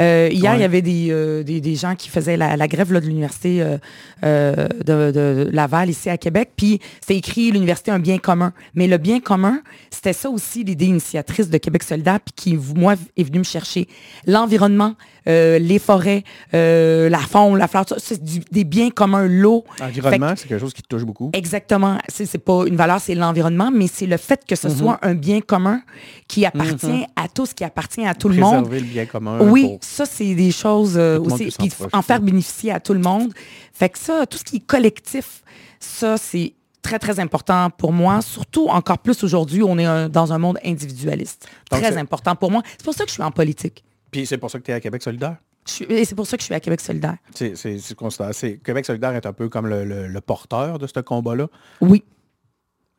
[0.00, 0.58] Euh, hier, Ouais.
[0.58, 3.06] il y avait des, euh, des, des gens qui faisaient la, la grève là, de
[3.06, 3.78] l'Université euh,
[4.24, 6.50] euh, de, de Laval, ici à Québec.
[6.56, 8.52] Puis c'est écrit l'Université un bien commun.
[8.74, 12.94] Mais le bien commun, c'était ça aussi l'idée initiatrice de Québec solidaire, puis qui, moi,
[13.16, 13.86] est venue me chercher.
[14.26, 14.94] L'environnement,
[15.28, 19.64] euh, les forêts, euh, la faune, la flore, ça, c'est des biens communs, l'eau.
[19.80, 21.30] Environnement, c'est quelque chose qui te touche beaucoup.
[21.32, 21.98] Exactement.
[22.08, 24.76] C'est, c'est pas une valeur, c'est l'environnement, mais c'est le fait que ce Mhm.
[24.76, 25.80] soit un bien commun
[26.28, 28.68] qui appartient à tous, qui appartient à tout le monde.
[28.72, 29.38] Le bien commun.
[29.40, 31.46] Oui, pour- ça, c'est des choses euh, aussi.
[31.58, 33.32] Puis en faire bénéficier à tout le monde.
[33.72, 35.42] Fait que ça, tout ce qui est collectif,
[35.80, 38.20] ça, c'est très, très important pour moi.
[38.22, 41.48] Surtout, encore plus aujourd'hui, on est un- dans un monde individualiste.
[41.70, 42.62] Donc, très important pour moi.
[42.72, 43.84] C'est pour ça que je suis en politique.
[44.10, 45.36] Puis c'est pour ça que tu es à Québec solidaire?
[45.66, 47.16] Suis- et c'est pour ça que je suis à Québec solidaire.
[47.34, 51.00] C'est, c'est, c'est Québec solidaire est un peu comme le, le- le porteur de ce
[51.00, 51.46] combat-là?
[51.80, 52.04] Oui.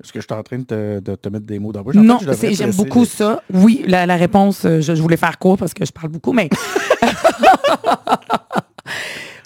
[0.03, 1.83] Est-ce que je suis en train de te, de te mettre des mots dans la
[1.83, 1.95] bouche?
[1.95, 3.41] En fait, Non, j'aime beaucoup ça.
[3.53, 6.33] Oui, la, la réponse, euh, je, je voulais faire court parce que je parle beaucoup,
[6.33, 6.49] mais...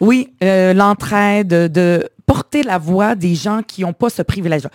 [0.01, 4.69] oui, euh, l'entraide, de porter la voix des gens qui n'ont pas ce privilège-là.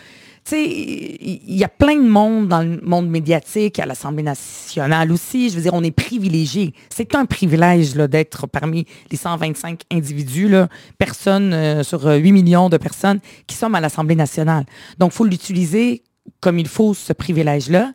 [0.44, 5.11] Tu sais, il y a plein de monde dans le monde médiatique, à l'Assemblée nationale
[5.11, 5.48] aussi.
[5.48, 6.74] Je veux dire, on est privilégié.
[6.90, 12.33] C'est un privilège là, d'être parmi les 125 individus, là, personnes euh, sur euh, 8
[12.33, 14.66] millions de personnes qui sont à l'Assemblée nationale.
[14.98, 16.02] Donc, il faut l'utiliser
[16.40, 17.92] comme il faut, ce privilège-là,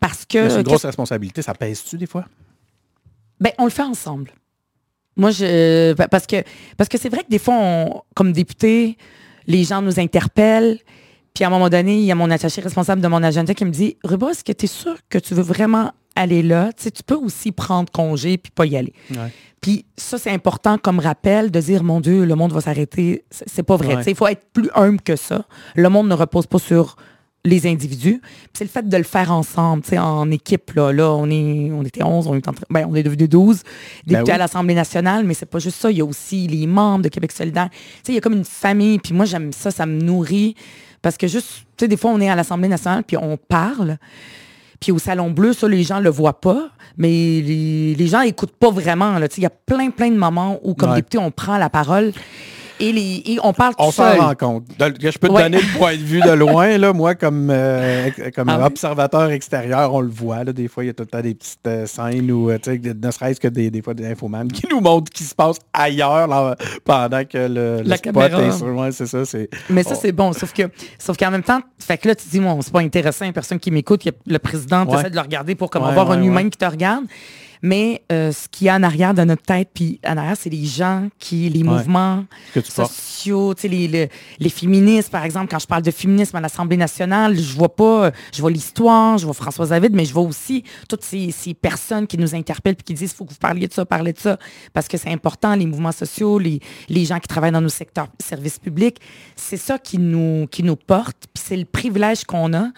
[0.00, 0.48] parce que...
[0.48, 1.42] C'est une grosse responsabilité.
[1.42, 2.24] Ça pèse-tu des fois?
[3.38, 4.30] ben, on le fait ensemble.
[5.16, 5.92] Moi, je.
[5.94, 6.36] pa- Parce que
[6.78, 8.96] parce que c'est vrai que des fois, on- comme député,
[9.46, 10.78] les gens nous interpellent.
[11.34, 13.64] Puis à un moment donné, il y a mon attaché responsable de mon agenda qui
[13.64, 16.72] me dit Ruba, est-ce que tu es sûr que tu veux vraiment aller là?
[16.72, 18.92] Tu sais, tu peux aussi prendre congé puis pas y aller.
[19.60, 23.24] Puis ça, c'est important comme rappel de dire, mon Dieu, le monde va s'arrêter.
[23.30, 23.94] C'est pas vrai.
[23.94, 23.96] Ouais.
[23.98, 25.46] Tu sais, Il faut être plus humble que ça.
[25.76, 26.96] Le monde ne repose pas sur
[27.44, 28.20] les individus.
[28.20, 30.72] Puis C'est le fait de le faire ensemble, en équipe.
[30.72, 33.58] Là, là on, est, on était 11, on est, en ben, on est devenu 12
[33.58, 34.30] députés Ben oui.
[34.30, 35.90] à l'Assemblée nationale, mais c'est pas juste ça.
[35.90, 37.68] Il y a aussi les membres de Québec solidaire.
[37.70, 38.98] Tu sais, il y a comme une famille.
[38.98, 40.54] Puis moi, j'aime ça, ça me nourrit.
[41.02, 43.98] Parce que juste, tu sais, des fois, on est à l'Assemblée nationale, puis on parle.
[44.80, 48.56] Puis au Salon Bleu, ça, les gens le voient pas, mais les, les gens écoutent
[48.56, 49.18] pas vraiment.
[49.18, 49.28] là.
[49.28, 50.96] Tu sais, Il y a plein, plein de moments où, comme Ouais.
[50.96, 52.12] député, on prend la parole.
[52.80, 54.20] Et, les, et on parle On tout s'en seul.
[54.20, 54.64] rend compte.
[54.78, 55.42] Je peux te Ouais.
[55.44, 58.64] donner le point de vue de loin, là, moi, comme, euh, ex- comme Ah oui?
[58.64, 60.42] observateur extérieur, on le voit.
[60.44, 62.58] Là, des fois, il y a tout le temps des petites euh, scènes ou euh,
[62.66, 65.56] ne serait-ce que des, des fois des infomans qui nous montrent ce qui se passe
[65.72, 68.42] ailleurs là, pendant que le, le La spot caméra.
[68.42, 68.66] est sur.
[68.66, 69.22] Ouais, c'est ça.
[69.70, 69.98] Mais ça, Oh.
[70.00, 70.32] c'est bon.
[70.32, 70.62] Sauf que,
[70.98, 73.60] sauf qu'en même temps, fait que là, tu dis, bon, c'est pas intéressant, une personne
[73.60, 75.00] qui m'écoute, le président, tu Ouais.
[75.00, 77.04] essaies de le regarder pour comme Ouais, avoir un humain qui te regarde.
[77.62, 80.50] Mais euh, ce qu'il y a en arrière de notre tête, puis en arrière, c'est
[80.50, 85.24] les gens qui, les mouvements que tu sociaux, tu sais, les, les, les féministes, par
[85.24, 89.16] exemple, quand je parle de féminisme à l'Assemblée nationale, je vois pas, je vois l'histoire,
[89.18, 92.74] je vois François David, mais je vois aussi toutes ces, ces personnes qui nous interpellent
[92.74, 94.38] puis qui disent, il faut que vous parliez de ça, parlez de ça,
[94.72, 98.08] parce que c'est important, les mouvements sociaux, les, les gens qui travaillent dans nos secteurs
[98.18, 98.98] services publics,
[99.36, 102.68] c'est ça qui nous, qui nous porte, puis c'est le privilège qu'on a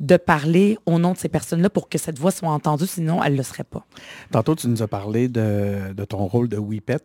[0.00, 3.32] de parler au nom de ces personnes-là pour que cette voix soit entendue, sinon elle
[3.32, 3.84] ne le serait pas.
[4.30, 6.98] Tantôt, tu nous as parlé de, de ton rôle de Whippet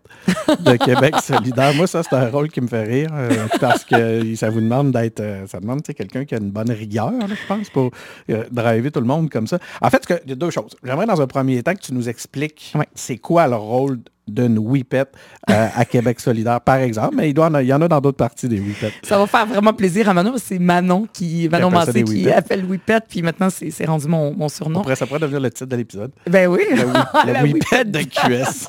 [0.59, 1.73] de Québec solidaire.
[1.75, 4.91] Moi, ça, c'est un rôle qui me fait rire euh, parce que ça vous demande
[4.91, 5.19] d'être...
[5.19, 7.91] euh, ça demande quelqu'un qui a une bonne rigueur, là, je pense, pour
[8.29, 9.59] euh, driver tout le monde comme ça.
[9.81, 10.75] En fait, il y a deux choses.
[10.83, 15.05] J'aimerais, dans un premier temps, que tu nous expliques c'est quoi le rôle d'une Whippet
[15.49, 17.15] euh, à Québec solidaire, par exemple.
[17.15, 18.91] Mais il, doit en a- il y en a dans d'autres parties des Whippets.
[19.03, 20.33] Ça va faire vraiment plaisir à Manon.
[20.37, 24.81] C'est Manon qui, Manon Massé qui appelle Whippet, puis maintenant c'est rendu mon, mon surnom.
[24.81, 26.11] Après, ça pourrait devenir le titre de l'épisode.
[26.29, 26.61] Ben oui.
[27.25, 28.67] La Whippet de QS.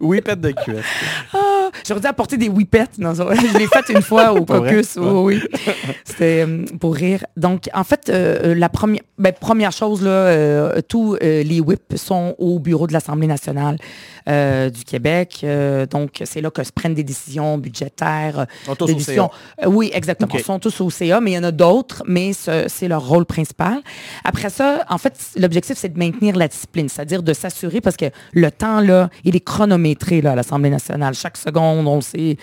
[0.00, 0.82] Whippet de QS.
[1.34, 2.86] Ah, J'aurais dû apporter des whippets.
[2.98, 4.96] Non, je l'ai fait une fois au caucus.
[4.96, 5.42] Oui, oui.
[6.04, 7.24] C'était euh, pour rire.
[7.36, 11.96] Donc, en fait, euh, la première, ben, première chose, là, euh, tous euh, les whips
[11.96, 13.76] sont au bureau de l'Assemblée nationale
[14.28, 15.40] euh, du Québec.
[15.44, 18.40] Euh, donc, c'est là que se prennent des décisions budgétaires.
[18.40, 19.30] euh, Ils sont tous des au décisions-
[19.62, 20.28] Euh, oui, exactement.
[20.40, 23.06] Ils sont tous au CA, mais il y en a d'autres, mais ce- c'est leur
[23.06, 23.78] rôle principal.
[24.24, 28.06] Après ça, en fait, l'objectif, c'est de maintenir la discipline, c'est-à-dire de s'assurer, parce que
[28.32, 31.14] le temps, là, il est chronométré là, à l'Assemblée nationale.
[31.14, 32.36] Chaque seconde, on le sait,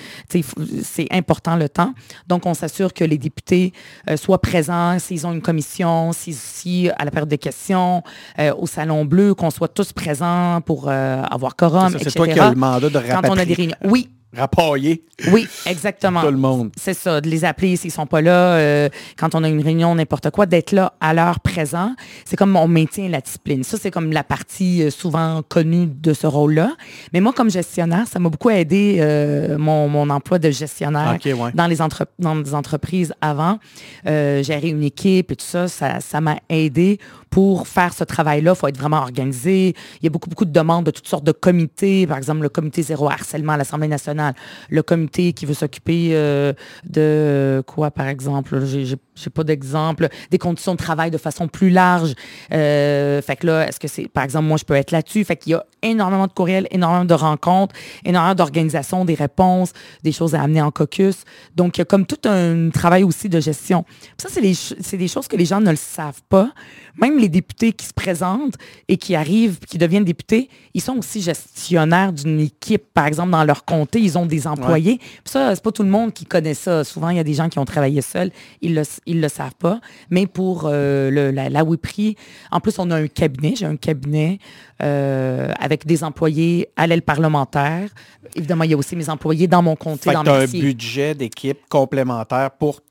[0.84, 1.93] c'est important le temps.
[2.28, 3.73] Donc, on s'assure que les députés
[4.10, 8.04] euh, soient présents, s'ils ont une commission, si, si, à la période des questions,
[8.39, 12.39] euh, au Salon Bleu, qu'on soit tous présents pour euh, avoir quorum, C'est toi qui
[12.39, 13.56] as le mandat de Quand on a des rapatrier.
[13.56, 13.76] réunions.
[13.84, 16.22] Oui, Rapailler oui, exactement.
[16.22, 16.72] tout le monde.
[16.76, 19.94] C'est ça, de les appeler s'ils sont pas là, euh, quand on a une réunion,
[19.94, 21.94] n'importe quoi, d'être là à l'heure présent.
[22.26, 23.63] C'est comme on maintient la discipline.
[23.63, 26.72] Ça, c'est comme la partie euh, souvent connue de ce rôle-là.
[27.13, 31.52] Mais moi, comme gestionnaire, ça m'a beaucoup aidé euh, mon, mon emploi de gestionnaire ouais.
[31.54, 33.60] dans, les entre- dans entreprises avant.
[34.04, 36.98] Gérer une équipe et tout ça, ça ça m'a aidé
[37.34, 38.52] pour faire ce travail-là.
[38.52, 39.69] Il faut être vraiment organisé.
[40.00, 42.06] Il y a beaucoup, beaucoup de demandes de toutes sortes de comités.
[42.06, 44.36] Par exemple, le comité zéro harcèlement à l'Assemblée nationale,
[44.69, 46.54] le comité qui veut s'occuper euh,
[46.88, 48.63] de quoi, par exemple?
[48.65, 48.98] J'ai-
[49.34, 50.10] pas d'exemple.
[50.30, 52.13] Des conditions de travail de façon plus large.
[52.52, 55.24] Euh, fait que là, est-ce que c'est, par exemple, moi, je peux être là-dessus?
[55.24, 60.12] Fait qu'il y a énormément de courriels, énormément de rencontres, énormément d'organisations, des réponses, des
[60.12, 61.24] choses à amener en caucus.
[61.56, 63.84] Donc, il y a comme tout un travail aussi de gestion.
[63.84, 66.52] Puis ça, c'est, des choses que les gens ne le savent pas.
[67.00, 68.56] Même les députés qui se présentent
[68.88, 72.84] et qui arrivent, qui deviennent députés, ils sont aussi gestionnaires d'une équipe.
[72.93, 74.98] Par exemple, dans leur comté, ils ont des employés.
[75.00, 76.84] Puis ça, c'est pas tout le monde qui connaît ça.
[76.84, 78.32] Souvent, il y a des gens qui ont travaillé seuls.
[78.62, 79.80] Ils le, ils le savent pas.
[80.12, 82.15] Mais pour euh, le- la, la WIPRI,
[82.52, 83.56] en plus, on a un cabinet.
[83.56, 84.38] J'ai un cabinet
[84.84, 87.90] euh, avec des employés à l'aile parlementaire.
[88.36, 91.16] Évidemment, il y a aussi mes employés dans mon comté, Fait dans t'as un budget
[91.16, 92.82] d'équipe complémentaire pour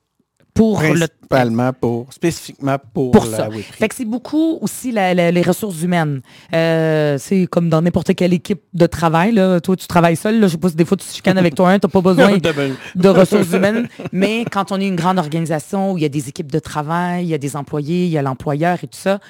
[0.54, 3.48] pour le principalement pour spécifiquement pour, pour la ça.
[3.48, 3.62] WIPRI.
[3.72, 6.20] Fait que c'est beaucoup aussi la- la- les ressources humaines.
[6.52, 9.32] Euh, c'est comme dans n'importe quelle équipe de travail.
[9.32, 9.60] Là.
[9.62, 10.40] Toi, tu travailles seul.
[10.40, 10.48] Là.
[10.48, 13.50] Je si des fois tu chicanes avec toi, tu n'as pas besoin De- de ressources
[13.50, 13.88] humaines.
[14.12, 17.24] Mais quand on est une grande organisation où il y a des équipes de travail,
[17.24, 19.20] il y a des employés, il y a l'employeur et tout ça,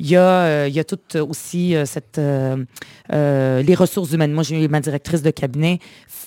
[0.00, 4.32] il y a, euh, il y a tout euh, aussi euh, cette, les ressources humaines.
[4.32, 5.78] Moi, j'ai ma directrice de cabinet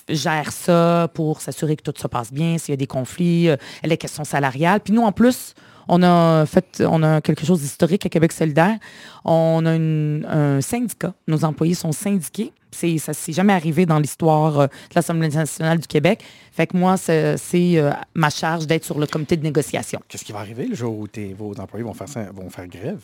[0.10, 3.48] gère ça pour s'assurer que tout se passe bien, s'il y a des conflits,
[3.84, 4.82] les questions salariales.
[4.82, 5.54] Puis nous, en plus,
[5.88, 8.78] on a fait, on a quelque chose d'historique à Québec solidaire.
[9.24, 11.14] On a un syndicat.
[11.28, 12.52] Nos employés sont syndiqués.
[12.72, 16.22] C'est, ça s'est jamais arrivé dans l'histoire de l'Assemblée nationale du Québec.
[16.52, 17.82] Fait que moi, c'est,
[18.14, 20.02] ma charge d'être sur le comité de négociation.
[20.10, 21.08] Qu'est-ce qui va arriver le jour où
[21.38, 23.00] vos employés vont faire, vont faire grève?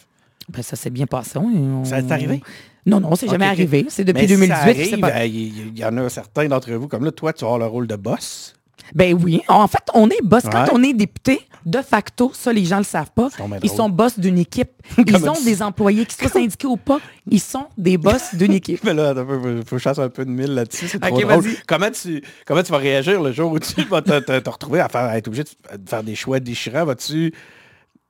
[0.49, 1.37] Ben, ça s'est bien passé.
[1.37, 2.41] On- Ça est arrivé?
[2.85, 3.85] Non, non, c'est jamais arrivé.
[3.89, 4.47] C'est depuis Mais si 2018.
[4.55, 7.05] ça puis c'est arrive, pas- euh, Il il y, en a certains d'entre vous, comme
[7.05, 8.53] là, toi, tu avoir le rôle de boss.
[8.95, 9.41] Ben oui.
[9.47, 10.43] En fait, on est boss.
[10.51, 13.29] Quand on est député, de facto, ça, les gens ne le savent pas.
[13.61, 14.71] Ils sont boss d'une équipe.
[14.97, 18.29] Ils Comme ont tu- des employés, qu'ils soient syndiqués ou pas, ils sont des boss
[18.33, 18.83] d'une équipe.
[18.83, 20.87] Mais là, il faut que je fasse un peu de mille là-dessus.
[20.87, 21.45] C'est trop drôle.
[21.67, 24.79] Comment tu, comment tu vas réagir le jour où tu vas te, te- te retrouver
[24.79, 25.49] à, faire, à être obligé de
[25.87, 26.85] faire des choix déchirants?
[26.85, 27.31] Vas-tu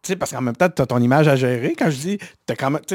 [0.03, 1.75] sais, parce qu'en même temps, tu as ton image à gérer.
[1.77, 2.53] Quand je dis, tu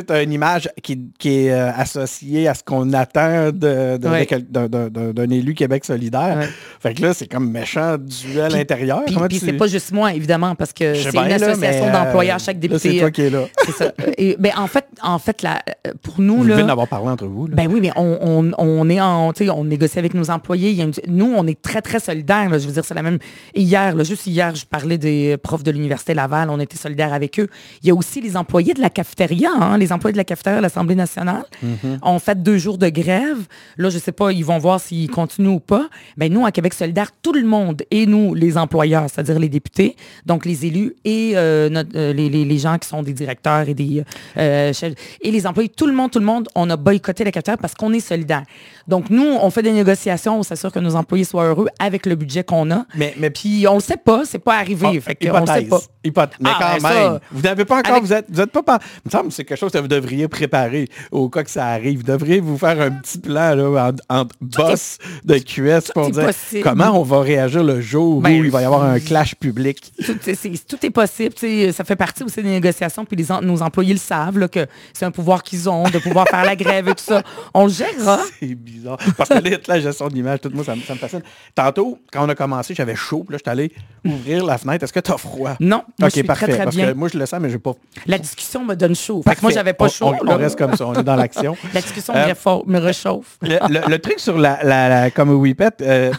[0.08, 6.48] as, une image qui, est euh, associée à ce qu'on attend d'un élu Québec solidaire.
[6.80, 9.02] Fait que là, c'est comme méchant du à l'intérieur.
[9.28, 12.92] Puis, c'est pas juste moi, évidemment, parce que c'est une association d'employeurs, chaque député.
[12.92, 13.44] C'est toi qui es là.
[13.66, 13.92] c'est ça.
[14.16, 15.62] Et, ben, en fait, en fait là,
[16.02, 16.38] pour nous...
[16.38, 17.48] Vous là, venez d'avoir parlé entre vous.
[17.48, 19.32] Ben oui, mais on, on, est en...
[19.54, 20.88] On négocie avec nos employés.
[21.06, 22.48] nous, on est très, très solidaires.
[22.58, 23.18] je veux dire, c'est la même...
[23.54, 26.48] Hier, juste hier, je parlais des profs de l'Université Laval.
[26.50, 27.48] On était solidaires avec eux.
[27.82, 30.58] Il y a aussi les employés de la cafétéria, hein, les employés de la cafétéria
[30.58, 31.98] à l'Assemblée nationale mm-hmm.
[32.02, 33.38] ont fait deux jours de grève.
[33.76, 35.88] Là, je ne sais pas, ils vont voir s'ils continuent ou pas.
[36.16, 39.96] Ben, nous, à Québec solidaire, tout le monde, et nous, les employeurs, c'est-à-dire les députés,
[40.26, 44.04] donc les élus et euh, euh, les, gens qui sont des directeurs et des
[44.36, 47.30] euh, chefs, et les employés, tout le monde, tout le monde, on a boycotté la
[47.30, 48.44] cafétéria parce qu'on est solidaire.
[48.86, 52.14] Donc, nous, on fait des négociations, on s'assure que nos employés soient heureux avec le
[52.14, 52.84] budget qu'on a.
[52.94, 55.00] Mais, mais puis, on ne sait pas, c'est pas arrivé.
[55.00, 55.80] Fait on sait pas.
[56.04, 56.83] Mais ah, quand
[57.30, 59.44] vous n'avez pas encore, vous êtes, vous êtes pas, pas, il me semble que c'est
[59.44, 61.98] quelque chose que vous devriez préparer au cas que ça arrive.
[61.98, 66.30] Vous devriez vous faire un petit plan là, en, boss de QS pour dire
[66.62, 69.92] comment on va réagir le jour ben, où il va y avoir un clash public.
[70.04, 71.34] Tout, est, possible.
[71.72, 75.10] Ça fait partie aussi des négociations, puis les, nos employés le savent, que c'est un
[75.10, 77.22] pouvoir qu'ils ont de pouvoir faire la grève et tout ça.
[77.52, 78.20] On le gérera.
[78.40, 78.98] C'est bizarre.
[79.16, 81.22] Parce que la gestion de l'image, tout moi, ça, me fascine.
[81.54, 83.72] Tantôt, quand on a commencé, j'avais chaud, puis là, je suis allé
[84.04, 84.84] ouvrir la fenêtre.
[84.84, 85.56] Est-ce que tu as froid?
[85.60, 85.82] Non.
[85.98, 86.46] Moi, ok, parfait.
[86.46, 87.72] Très, très parce que moi, je le sens, mais je n'ai pas.
[88.06, 89.22] La discussion me donne chaud.
[89.26, 90.12] Fait que moi, j'avais pas chaud.
[90.26, 91.56] On, reste comme ça, on est dans l'action.
[91.74, 93.38] la discussion me, réchauffe.
[93.42, 96.12] Le, truc sur la, la, comme WePet, euh,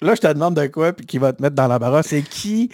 [0.00, 2.22] là, je te demande de quoi, puis qui va te mettre dans la barre, c'est
[2.22, 2.70] qui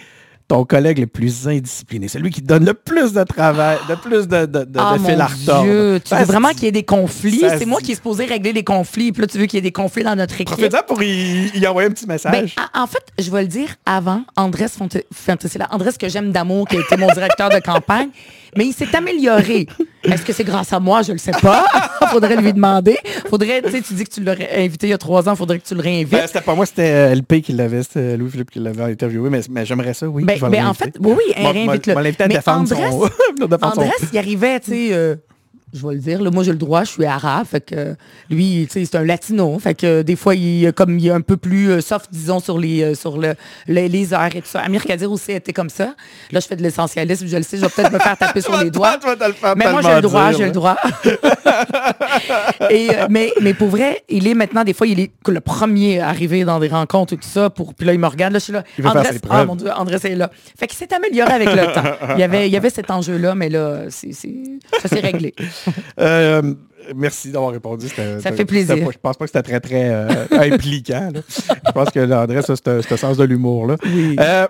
[0.47, 4.45] ton collègue le plus indiscipliné, celui qui donne le plus de travail, de plus de,
[4.45, 5.99] de, de, oh fil à retordre.
[5.99, 7.43] Tu veux vraiment qu'il y ait des conflits?
[7.57, 9.61] C'est moi qui est supposé régler les conflits, puis là, tu veux qu'il y ait
[9.61, 10.55] des conflits dans notre équipe?
[10.55, 12.55] Profite pour y, envoyer un petit message.
[12.55, 14.67] Ben, en fait, je vais le dire avant, Andrés
[15.13, 18.09] Fantasila, Andrés que j'aime d'amour, qui a été mon directeur de campagne,
[18.55, 19.67] mais il s'est amélioré.
[20.03, 21.01] Est-ce que c'est grâce à moi?
[21.01, 21.65] Je le sais pas.
[22.11, 22.97] faudrait lui demander.
[23.29, 25.59] Faudrait, tu sais, tu dis que tu l'aurais invité il y a trois ans, faudrait
[25.59, 26.11] que tu le réinvites.
[26.11, 29.41] Ben, c'était pas moi, c'était euh, LP qui l'avait, c'était Louis-Philippe qui l'avait interviewé, mais,
[29.49, 30.23] mais j'aimerais ça, oui.
[30.23, 31.93] Ben, ben en fait, oui, oui, réinvite-le.
[32.27, 32.39] Mais
[33.61, 35.15] Andrés, il arrivait, tu sais, euh,
[35.75, 36.31] je vais le dire.
[36.31, 37.45] moi, j'ai le droit, je suis arabe.
[37.45, 37.95] Fait que
[38.29, 39.57] lui, c'est un latino.
[39.59, 42.57] Fait que des fois, il, comme il est un peu plus euh, soft, disons, sur
[42.57, 43.35] les euh, sur le,
[43.67, 44.61] les, heures et tout ça.
[44.61, 45.95] Amir Kadir aussi était comme ça.
[46.31, 48.57] Là, je fais de l'essentialisme, je le sais, je vais peut-être me faire taper sur
[48.57, 48.97] les doigts.
[49.57, 50.77] mais moi, j'ai le droit, j'ai le droit.
[52.69, 55.99] et, euh, mais, mais pour vrai, il est maintenant, des fois, il est le premier
[55.99, 57.49] arrivé dans des rencontres et tout ça.
[57.49, 58.33] Pour, puis là, il me regarde.
[58.33, 58.63] Là, je suis là.
[58.83, 60.31] André, oh, mon Dieu, André, c'est là.
[60.57, 61.83] Fait qu'il s'est amélioré avec le temps.
[62.15, 65.33] Il y avait, il y avait cet enjeu-là, mais là, c'est, ça s'est réglé.
[65.99, 66.53] Euh,
[66.95, 67.87] merci d'avoir répondu.
[67.87, 68.75] Ça fait plaisir.
[68.75, 71.11] je pense pas que c'était très, très euh, impliquant.
[71.13, 73.71] Je pense que André, ça, c'est ce sens de l'humour.
[74.19, 74.47] Euh,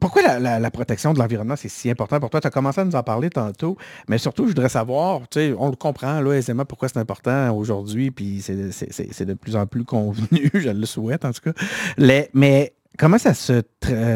[0.00, 2.40] pourquoi la, protection de l'environnement, c'est si important pour toi?
[2.40, 3.76] Tu as commencé à nous en parler tantôt,
[4.08, 5.22] mais surtout, je voudrais savoir,
[5.58, 9.84] on le comprend là, aisément pourquoi c'est important aujourd'hui, puis c'est de plus en plus
[9.84, 11.64] convenu, je le souhaite en tout cas.
[12.32, 13.62] mais comment ça se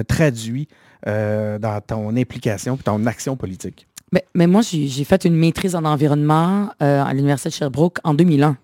[0.05, 0.68] traduit
[1.05, 3.87] dans ton implication et ton action politique?
[4.35, 8.57] Mais, moi, j'ai fait une maîtrise en environnement euh, à l'Université de Sherbrooke en 2001.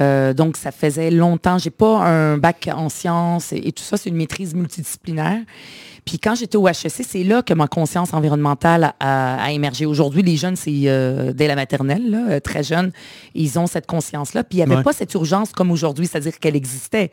[0.00, 1.58] Euh, donc, ça faisait longtemps.
[1.58, 3.98] J'ai pas un bac en sciences et, tout ça.
[3.98, 5.40] C'est une maîtrise multidisciplinaire.
[6.06, 9.84] Puis quand j'étais au HEC, c'est là que ma conscience environnementale a, émergé.
[9.84, 12.90] Aujourd'hui, les jeunes, c'est euh, dès la maternelle, très jeunes,
[13.34, 14.44] ils ont cette conscience-là.
[14.44, 17.10] Puis il n'y avait pas cette urgence comme aujourd'hui, c'est-à-dire qu'elle existait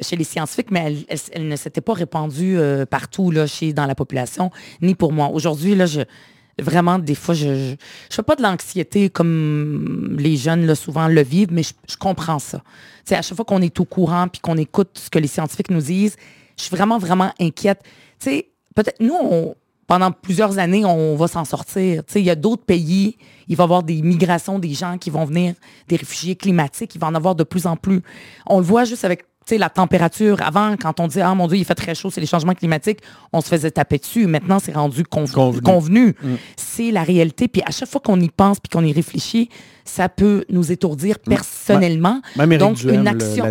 [0.00, 0.96] chez les scientifiques, mais
[1.32, 2.58] elle, ne s'était pas répandue
[2.90, 4.50] partout là, chez, dans la population,
[4.82, 5.30] ni pour moi.
[5.32, 6.00] Aujourd'hui, là, je,
[6.58, 7.76] vraiment, des fois, je ne
[8.10, 12.62] fais pas de l'anxiété comme les jeunes, là, souvent, le vivent, mais je, comprends ça.
[13.10, 15.82] à chaque fois qu'on est au courant puis qu'on écoute ce que les scientifiques nous
[15.82, 16.16] disent,
[16.56, 17.82] je suis vraiment, vraiment inquiète.
[18.22, 19.54] peut-être, nous,
[19.86, 22.02] pendant plusieurs années, on va s'en sortir.
[22.14, 23.16] Il y a d'autres pays,
[23.48, 25.54] il va y avoir des migrations, des gens qui vont venir,
[25.88, 28.02] des réfugiés climatiques, il va en avoir de plus en plus.
[28.46, 31.64] On le voit juste avec la température, avant, quand on disait, ah mon Dieu, il
[31.64, 32.98] fait très chaud, c'est les changements climatiques,
[33.32, 34.26] on se faisait taper dessus.
[34.26, 36.16] Maintenant, c'est rendu convenu.
[36.20, 36.34] Mm.
[36.56, 37.48] C'est la réalité.
[37.48, 39.48] Puis à chaque fois qu'on y pense puis qu'on y réfléchit,
[39.84, 42.20] ça peut nous étourdir personnellement.
[42.36, 43.44] Donc, une action.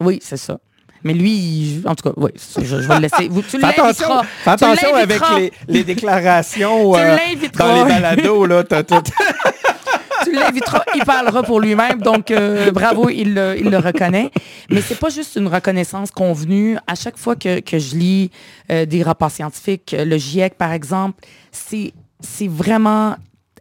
[0.00, 0.58] Oui, c'est ça.
[1.04, 3.28] Mais lui, en tout cas, oui, je, vais le laisser.
[3.28, 7.16] Vous, tu attention, attention avec les, les déclarations euh,
[7.58, 8.46] dans les balados.
[8.46, 8.62] Là,
[10.24, 12.00] tu l'inviteras, il parlera pour lui-même.
[12.00, 14.30] Donc, euh, bravo, il le, reconnaît.
[14.70, 16.76] Mais c'est pas juste une reconnaissance convenue.
[16.86, 18.30] À chaque fois que, je lis
[18.70, 21.92] euh, des rapports scientifiques, le GIEC, par exemple, c'est
[22.48, 23.16] vraiment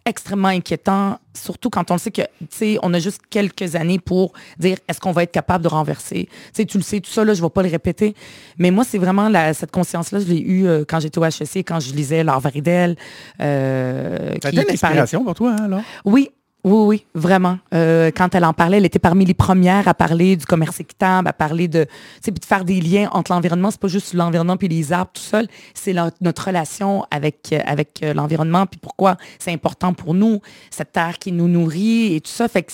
[0.06, 4.34] extrêmement inquiétant, surtout quand on sait que, tu sais, on a juste quelques années pour
[4.58, 6.26] dire est-ce qu'on va être capable de renverser?
[6.26, 8.15] Tu sais, tu le sais, tout ça, là, je ne vais pas le répéter.
[8.58, 11.58] Mais moi, c'est vraiment la, cette conscience-là, je l'ai eue euh, quand j'étais au HEC,
[11.58, 12.95] quand je lisais Laure Varidel.
[13.41, 15.82] Euh, ça a été une inspiration pour toi, hein, là?
[16.06, 16.32] Oui,
[16.63, 17.58] oui, oui, vraiment.
[17.74, 21.28] Euh, quand elle en parlait, elle était parmi les premières à parler du commerce équitable,
[21.28, 21.88] à parler de,
[22.26, 23.71] de faire des liens entre l'environnement.
[23.71, 28.02] C'est pas juste l'environnement puis les arbres tout seul, c'est notre relation avec, euh, avec
[28.04, 32.32] euh, l'environnement puis pourquoi c'est important pour nous, cette terre qui nous nourrit et tout
[32.32, 32.47] ça.
[32.47, 32.67] Fait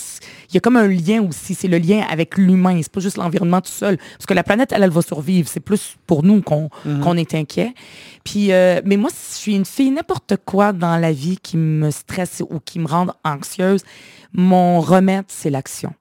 [0.49, 2.79] il y a comme un lien aussi, c'est le lien avec l'humain.
[2.81, 3.97] C'est pas juste l'environnement tout seul.
[3.97, 5.47] Parce que la planète, elle, elle va survivre.
[5.47, 7.17] C'est plus pour nous qu'on mm-hmm.
[7.17, 7.73] est inquiet.
[8.27, 12.43] Puis, mais moi, je suis une fille, n'importe quoi dans la vie qui me stresse
[12.49, 13.83] ou qui me rend anxieuse
[14.33, 15.93] mon remède, c'est l'action.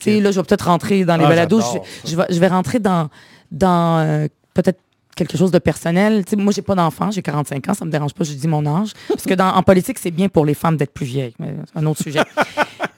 [0.00, 1.60] sais, Là, je vais peut-être rentrer dans les ah, balados.
[2.04, 3.08] Je, je, vais, rentrer dans,
[3.50, 4.80] dans euh, peut-être
[5.18, 6.24] quelque chose de personnel.
[6.32, 8.64] Moi, moi, j'ai pas d'enfant, j'ai 45 ans, ça me dérange pas, je dis mon
[8.64, 8.92] âge.
[9.08, 11.34] Parce que dans, en politique, c'est bien pour les femmes d'être plus vieilles.
[11.38, 12.20] Mais un autre sujet.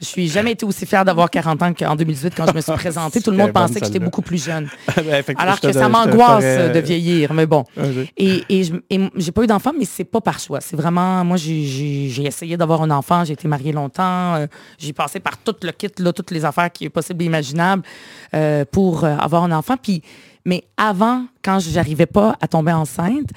[0.00, 2.72] je suis jamais été aussi fière d'avoir 40 ans qu'en 2018 quand je me suis
[2.84, 3.20] présentée.
[3.20, 4.68] Tout le monde pensait que j'étais beaucoup plus jeune.
[4.96, 7.64] Ben, Alors que ça m'angoisse de vieillir, mais bon.
[8.16, 8.70] Et, et
[9.16, 10.60] j'ai pas eu d'enfant, mais c'est pas par choix.
[10.60, 14.46] C'est vraiment, moi, j'ai essayé d'avoir un enfant, j'ai été mariée longtemps, euh,
[14.78, 17.82] j'ai passé par tout le kit, là, toutes les affaires qui est possible et imaginable
[18.34, 19.76] euh, pour euh, avoir un enfant.
[19.80, 20.02] Puis
[20.44, 23.30] mais avant, quand je n'arrivais pas à tomber enceinte,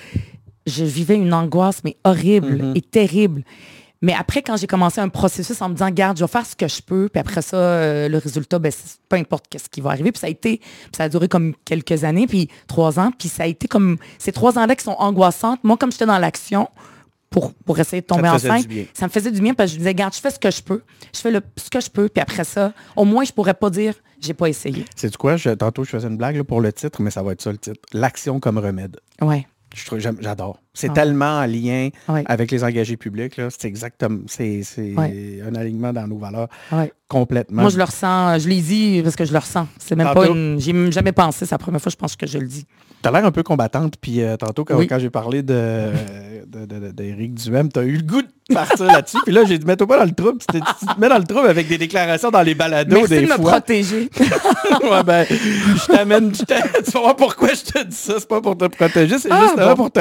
[0.65, 2.77] je vivais une angoisse, mais horrible mm-hmm.
[2.77, 3.43] et terrible.
[4.03, 6.57] Mais après, quand j'ai commencé un processus en me disant, garde, je vais faire ce
[6.57, 8.69] que je peux, puis après ça, euh, le résultat, ben,
[9.07, 10.11] peu importe ce qui va arriver.
[10.11, 10.59] Puis ça a été,
[10.95, 14.33] ça a duré comme quelques années, puis trois ans, puis ça a été comme ces
[14.33, 15.63] trois ans-là qui sont angoissantes.
[15.63, 16.67] Moi, comme j'étais dans l'action,
[17.33, 18.67] pour, pour, essayer de tomber enceinte.
[18.93, 20.61] Ça me faisait du bien parce que je disais, garde, je fais ce que je
[20.61, 20.83] peux.
[21.13, 22.07] Je fais le, ce que je peux.
[22.07, 24.85] Puis après ça, au moins, je pourrais pas dire, j'ai pas essayé.
[24.95, 25.35] C'est du quoi?
[25.35, 27.57] Je, tantôt, je faisais une blague pour le titre, mais ça va être ça le
[27.57, 27.79] titre.
[27.91, 28.99] L'action comme remède.
[29.19, 29.47] Ouais.
[29.97, 30.59] J'adore.
[30.73, 31.89] C'est tellement en lien
[32.25, 33.39] avec les engagés publics.
[33.49, 34.21] C'est exactement.
[34.27, 34.63] C'est
[35.45, 36.49] un alignement dans nos valeurs
[37.13, 37.61] complètement.
[37.61, 38.39] Moi, je le ressens.
[38.39, 39.67] Je l'ai dit parce que je le ressens.
[39.77, 40.59] C'est même pas une.
[40.59, 41.45] J'ai jamais pensé.
[41.45, 42.65] C'est la première fois, je pense que je le dis.
[43.03, 43.95] Tu as l'air un peu combattante.
[44.01, 48.03] Puis euh, tantôt, quand, quand j'ai parlé d'Éric de, de, Duhem, tu as eu le
[48.03, 49.17] goût de partir là-dessus.
[49.25, 50.39] Puis là, j'ai dit, mets-toi pas dans le trouble.
[50.39, 53.27] Tu te mets dans le trouble avec des déclarations dans les balados Merci des de
[53.27, 54.09] me protéger.
[54.19, 56.31] ouais, ben, je t'amène.
[56.31, 56.45] Tu
[56.93, 58.13] vas voir pourquoi je te dis ça.
[58.17, 59.99] C'est pas pour te protéger, c'est ah, juste là pour te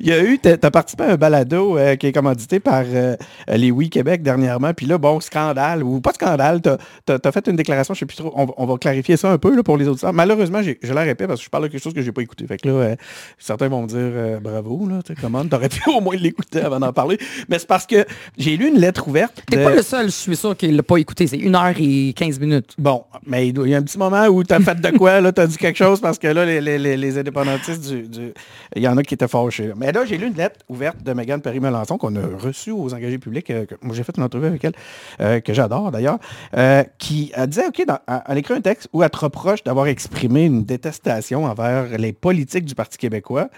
[0.00, 2.84] Il y a eu, tu as participé à un balado euh, qui est commandité par
[2.86, 3.16] euh,
[3.48, 4.72] les Oui Québec dernièrement.
[4.74, 8.16] Puis là, bon, scandale, ou pas scandale, tu as, fait une déclaration, je sais plus
[8.16, 10.10] trop, on, va clarifier ça un peu là, pour les autres.
[10.12, 12.46] Malheureusement, je la répète parce que je parle de quelque chose que j'ai pas écouté.
[12.46, 12.96] Fait que là, euh,
[13.38, 17.18] certains vont me dire bravo, là, comment, t'aurais pu au moins l'écouter avant d'en parler.
[17.48, 18.04] Mais c'est parce que
[18.36, 19.42] j'ai lu une lettre ouverte.
[19.50, 21.26] T'es pas le seul, je suis sûr qu'il l'a pas écouté.
[21.26, 22.74] C'est une heure et 15 minutes.
[22.78, 25.32] Bon, mais il y a un petit moment où tu as fait de quoi, là,
[25.36, 28.32] as dit quelque chose parce que là, les, indépendantistes du,
[28.76, 29.72] Il y en a qui étaient fâchés.
[29.76, 33.18] Mais là, j'ai lu une lettre ouverte de Megan Perry-Melançon qu'on a reçue aux engagés
[33.18, 33.50] publics.
[33.50, 34.72] Euh, moi, j'ai fait une entrevue avec elle,
[35.20, 36.18] euh, que j'adore d'ailleurs,
[36.56, 40.44] euh, qui disait, OK, dans, elle écrit un texte où elle te reproche d'avoir exprimé
[40.44, 43.48] une détestation envers les politiques du Parti québécois.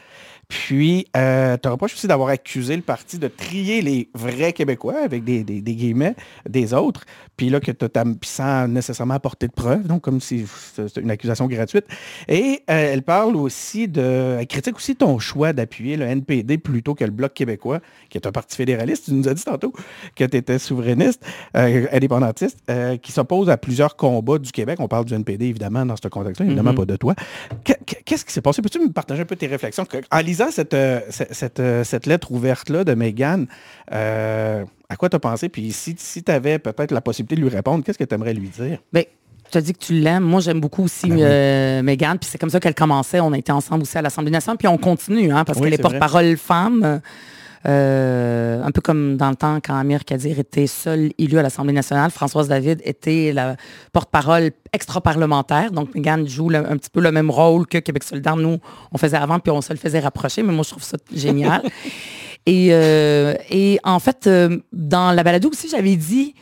[0.49, 5.25] Puis, euh, tu reproches aussi d'avoir accusé le parti de trier les vrais Québécois, avec
[5.25, 6.15] des, guillemets,
[6.49, 7.05] des autres.
[7.37, 7.87] Puis là, que tu
[8.23, 11.87] sans nécessairement apporter de preuves, donc comme si c'était une accusation gratuite.
[12.29, 14.37] Et euh, elle parle aussi de...
[14.39, 18.27] Elle critique aussi ton choix d'appuyer le NPD plutôt que le Bloc québécois, qui est
[18.27, 19.07] un parti fédéraliste.
[19.07, 19.73] Tu nous as dit tantôt
[20.15, 21.25] que tu étais souverainiste,
[21.57, 24.79] euh, indépendantiste, euh, qui s'oppose à plusieurs combats du Québec.
[24.81, 26.77] On parle du NPD, évidemment, dans ce contexte-là, évidemment mm-hmm.
[26.77, 27.15] pas de toi.
[28.05, 28.63] Qu'est-ce qui s'est passé?
[28.63, 29.85] Peux-tu me partager un peu tes réflexions?
[30.11, 30.77] En lisant cette,
[31.11, 33.47] cette, cette lettre ouverte-là de Megan,
[33.89, 35.49] à quoi tu as pensé?
[35.49, 38.35] Puis si, si tu avais peut-être la possibilité de lui répondre, qu'est-ce que tu aimerais
[38.35, 38.79] lui dire?
[38.93, 39.03] Bien,
[39.51, 40.25] tu as dit que tu l'aimes.
[40.25, 42.19] Moi, j'aime beaucoup aussi ben euh, Megan.
[42.19, 43.21] Puis c'est comme ça qu'elle commençait.
[43.21, 44.59] On a été ensemble aussi à l'Assemblée nationale.
[44.59, 47.01] Puis on continue, hein, parce qu'elle est, porte-parole femme.
[47.67, 51.73] Euh, un peu comme dans le temps quand Amir Kadir était seul élu à l'Assemblée
[51.73, 53.57] nationale, Françoise David était la
[53.93, 55.73] porte-parole extra-parlementaire.
[55.73, 58.37] Donc, Megan joue un petit peu le même rôle que Québec solidaire.
[58.37, 58.59] Nous,
[58.93, 60.43] on faisait avant, puis on se le faisait rapprocher.
[60.43, 61.63] Mais moi, je trouve ça génial.
[62.49, 66.33] Et, euh, et en fait, euh, dans la balado aussi, j'avais dit,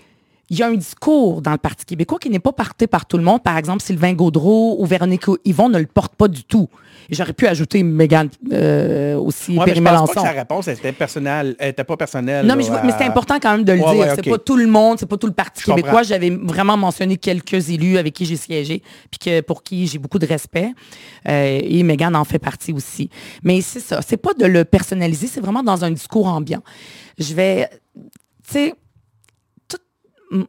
[0.51, 3.17] il y a un discours dans le Parti québécois qui n'est pas porté par tout
[3.17, 3.43] le monde.
[3.43, 6.69] Par exemple, Sylvain Gaudreau ou Véronique Yvon ne le portent pas du tout.
[7.11, 10.93] J'aurais pu ajouter Mégane euh, aussi, ouais, mais je pense pas que sa réponse était
[10.93, 12.47] personnelle, était pas personnelle.
[12.47, 14.13] Non, mais, mais c'est important quand même de le dire.
[14.15, 16.03] C'est pas tout le monde, c'est pas tout le Parti québécois.
[16.03, 20.19] J'avais vraiment mentionné quelques élus avec qui j'ai siégé, puis que, pour qui j'ai beaucoup
[20.19, 20.73] de respect.
[21.29, 23.11] Euh, et Mégane en fait partie aussi.
[23.43, 24.01] Mais c'est ça.
[24.03, 26.63] C'est pas de le personnaliser, c'est vraiment dans un discours ambiant.
[27.19, 28.75] Je vais, tu sais,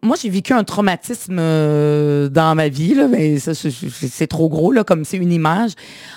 [0.02, 5.06] moi, j'ai vécu un traumatisme euh, dans ma vie, mais c'est trop gros, là, comme
[5.06, 5.72] c'est une image.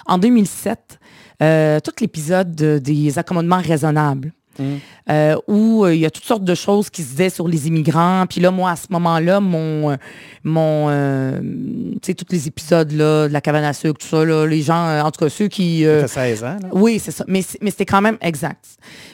[0.06, 0.98] En 2007,
[1.42, 4.32] euh, tout l'épisode des accommodements raisonnables.
[5.10, 7.68] Euh, où euh, il y a toutes sortes de choses qui se disaient sur les
[7.68, 8.24] immigrants.
[8.28, 9.96] Puis là, moi, à ce moment-là, mon, euh,
[10.44, 10.88] mon
[11.94, 14.62] tu sais, tous les épisodes là, de la cabane à sucre, tout ça, là, les
[14.62, 15.84] gens, en tout cas ceux qui...
[15.84, 16.56] Fait 16 ans.
[16.62, 16.68] Là.
[16.72, 17.24] Oui, c'est ça.
[17.28, 18.64] Mais, mais c'était quand même exact.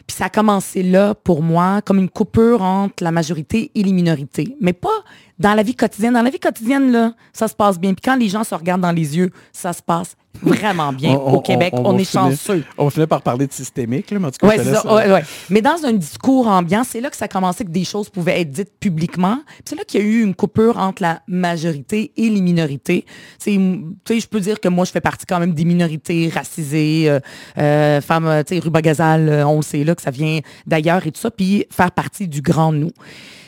[0.06, 3.92] Puis ça a commencé là, pour moi, comme une coupure entre la majorité et les
[3.92, 4.56] minorités.
[4.60, 5.04] Mais pas
[5.38, 6.14] dans la vie quotidienne.
[6.14, 7.94] Dans la vie quotidienne, là, ça se passe bien.
[7.94, 11.40] Puis quand les gens se regardent dans les yeux, ça se passe vraiment bien au
[11.40, 11.72] Québec.
[11.76, 12.64] On, est chanceux.
[12.76, 15.84] On finit par parler de systémique, là, mais en tout cas, ouais, ouais, Mais dans
[15.84, 18.72] un discours ambiant, c'est là que ça a commencé que des choses pouvaient être dites
[18.78, 19.38] publiquement.
[19.64, 23.04] C'est là qu'il y a eu une coupure entre la majorité et les minorités.
[23.46, 27.20] Je peux dire que moi, je fais partie quand même des minorités racisées, euh,
[27.58, 31.06] euh, femmes, tu sais, Ruba Gazal, euh, on le sait là que ça vient d'ailleurs
[31.06, 32.90] et tout ça, puis faire partie du grand nous.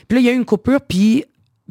[0.09, 1.25] Puis là, il y a eu une coupure, puis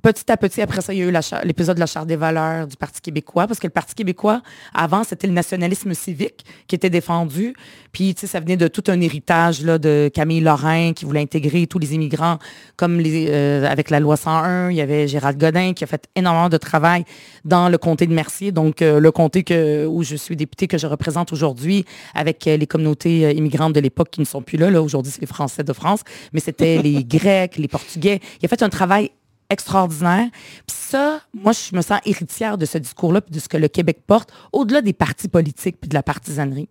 [0.06, 2.68] petit à petit, après ça, il y a eu l'épisode de la Charte des valeurs
[2.68, 6.92] du Parti québécois, parce que le Parti québécois, avant, c'était le nationalisme civique qui était
[6.92, 7.56] défendu.
[7.92, 11.22] Puis, tu sais, ça venait de tout un héritage là, de Camille Lorrain qui voulait
[11.22, 12.38] intégrer tous les immigrants,
[12.78, 14.70] comme euh, avec la loi 101.
[14.70, 17.04] Il y avait Gérald Godin qui a fait énormément de travail
[17.44, 19.44] dans le comté de Mercier, donc euh, le comté
[19.88, 21.84] où je suis députée, que je représente aujourd'hui,
[22.14, 24.70] avec euh, les communautés immigrantes de l'époque qui ne sont plus là.
[24.70, 26.02] là aujourd'hui, c'est les Français de France,
[26.32, 28.20] mais c'était les Grecs, les Portugais.
[28.42, 29.10] Il a fait un travail
[29.50, 30.28] extraordinaire.
[30.68, 33.68] Puis ça, moi, je me sens héritière de ce discours-là, puis de ce que le
[33.68, 36.70] Québec porte, au-delà des partis politiques, puis de la partisanerie.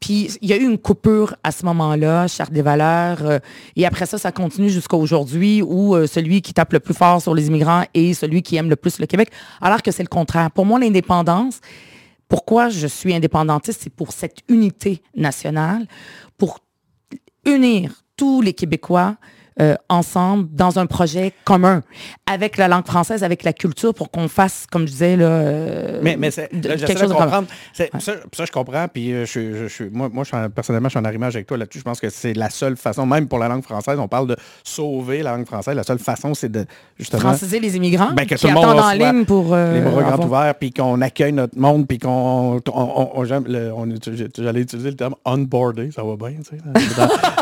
[0.00, 3.38] Puis il y a eu une coupure à ce moment-là, charte des valeurs, euh,
[3.76, 7.20] et après ça, ça continue jusqu'à aujourd'hui, où euh, celui qui tape le plus fort
[7.20, 9.30] sur les immigrants est celui qui aime le plus le Québec,
[9.60, 10.50] alors que c'est le contraire.
[10.50, 11.60] Pour moi, l'indépendance,
[12.28, 15.86] pourquoi je suis indépendantiste, c'est pour cette unité nationale,
[16.38, 16.60] pour
[17.44, 19.16] unir tous les Québécois,
[19.60, 21.82] euh, ensemble dans un projet commun
[22.26, 26.00] avec la langue française, avec la culture pour qu'on fasse, comme je disais, là, euh,
[26.02, 27.46] mais, mais quelque chose de comprendre.
[27.74, 28.88] Ça, ça, je comprends.
[28.88, 31.80] Puis euh, je, je, moi, moi je personnellement, je suis en arrimage avec toi là-dessus.
[31.80, 34.36] Je pense que c'est la seule façon, même pour la langue française, on parle de
[34.64, 35.74] sauver la langue française.
[35.74, 36.64] La seule façon, c'est de
[36.98, 37.20] justement...
[37.20, 39.54] Franciser les immigrants ben, que qui attendent en ligne pour...
[39.54, 42.62] les bras grands ouverts, puis qu'on accueille notre monde, puis qu'on...
[42.72, 46.56] On, on, J'allais utiliser le terme «onboardé», ça va bien, tu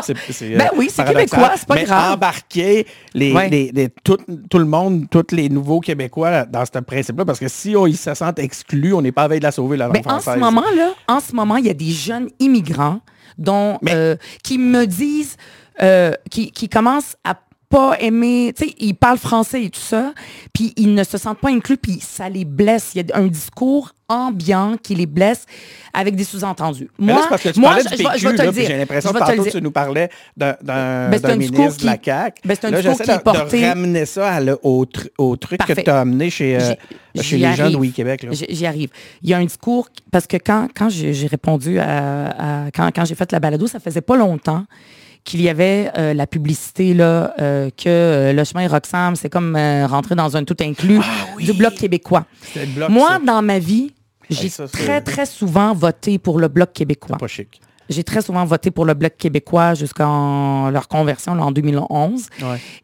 [0.03, 0.55] sais.
[0.57, 4.17] ben oui, c'est québécois, c'est pas grave embarquer les, tout,
[4.57, 8.39] le monde, tous les nouveaux Québécois dans ce principe-là, parce que si ils se sentent
[8.39, 10.33] exclus, on n'est pas avec de la sauver la langue ben, française.
[10.33, 12.99] En ce moment, là, en ce moment, il y a des jeunes immigrants
[13.37, 15.37] dont, euh, qui me disent,
[15.81, 17.35] euh, qui, qui commencent à
[17.69, 20.13] pas aimer, tu sais, ils parlent français et tout ça,
[20.53, 22.91] puis ils ne se sentent pas inclus, puis ça les blesse.
[22.95, 25.45] Il y a un discours ambiant qui les blesse
[25.93, 26.89] avec des sous-entendus.
[26.97, 28.67] Moi, parce que tu moi, je, PQ, je, vais te le dire.
[28.67, 32.41] J'ai l'impression que tantôt tu nous parlais d'un ben, ministre qui, de la CAQ.
[32.43, 33.61] Ben, un là, j'essaie de, porté...
[33.61, 34.87] de, ramener ça à, au,
[35.19, 36.73] au, truc que tu as amené chez, euh,
[37.21, 38.25] chez les jeunes Oui Québec.
[38.31, 38.89] J'y arrive.
[39.21, 43.05] Il y a un discours, parce que quand, quand j'ai répondu à, à quand, quand
[43.05, 44.65] j'ai fait la balado, ça faisait pas longtemps
[45.23, 49.55] qu'il y avait euh, la publicité là, euh, que euh, le chemin Roxham, c'est comme
[49.87, 52.25] rentrer dans un tout inclus ah du Bloc québécois.
[52.89, 53.93] Moi, dans ma vie,
[54.29, 57.17] j'ai très, très souvent voté pour le Bloc québécois.
[57.17, 57.61] Pas chic.
[57.89, 62.27] J'ai très souvent voté pour le Bloc québécois jusqu'en leur conversion en 2011.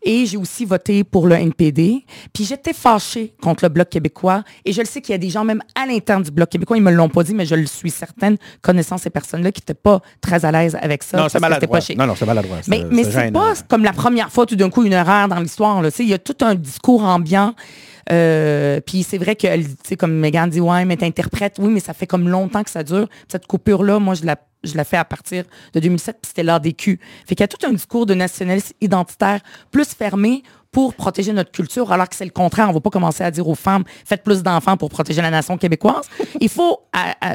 [0.03, 2.03] Et j'ai aussi voté pour le NPD.
[2.33, 4.43] Puis j'étais fâchée contre le Bloc québécois.
[4.65, 6.77] Et je le sais qu'il y a des gens même à l'interne du Bloc québécois,
[6.77, 9.73] ils me l'ont pas dit, mais je le suis certaine, connaissant ces personnes-là, qui n'étaient
[9.73, 11.17] pas très à l'aise avec ça.
[11.17, 11.79] Non, c'est maladroit.
[11.79, 12.57] Pas non, non, c'est maladroit.
[12.67, 15.81] Mais, mais c'est pas comme la première fois, tout d'un coup, une erreur dans l'histoire.
[15.99, 17.53] Il y a tout un discours ambiant.
[18.11, 22.07] Euh, puis c'est vrai que, comme Megan dit, ouais, mais t'interprètes, oui, mais ça fait
[22.07, 23.07] comme longtemps que ça dure.
[23.27, 24.35] Cette coupure-là, moi, je la
[24.65, 25.43] je l'ai fait à partir
[25.73, 26.99] de 2007, puis c'était l'ADQ.
[27.27, 30.41] Fait qu'il y a tout un discours de nationalisme identitaire plus fermé
[30.75, 32.65] pour protéger notre culture, alors que c'est le contraire.
[32.65, 35.31] On ne va pas commencer à dire aux femmes, faites plus d'enfants pour protéger la
[35.31, 36.09] nation québécoise.
[36.41, 36.81] Il faut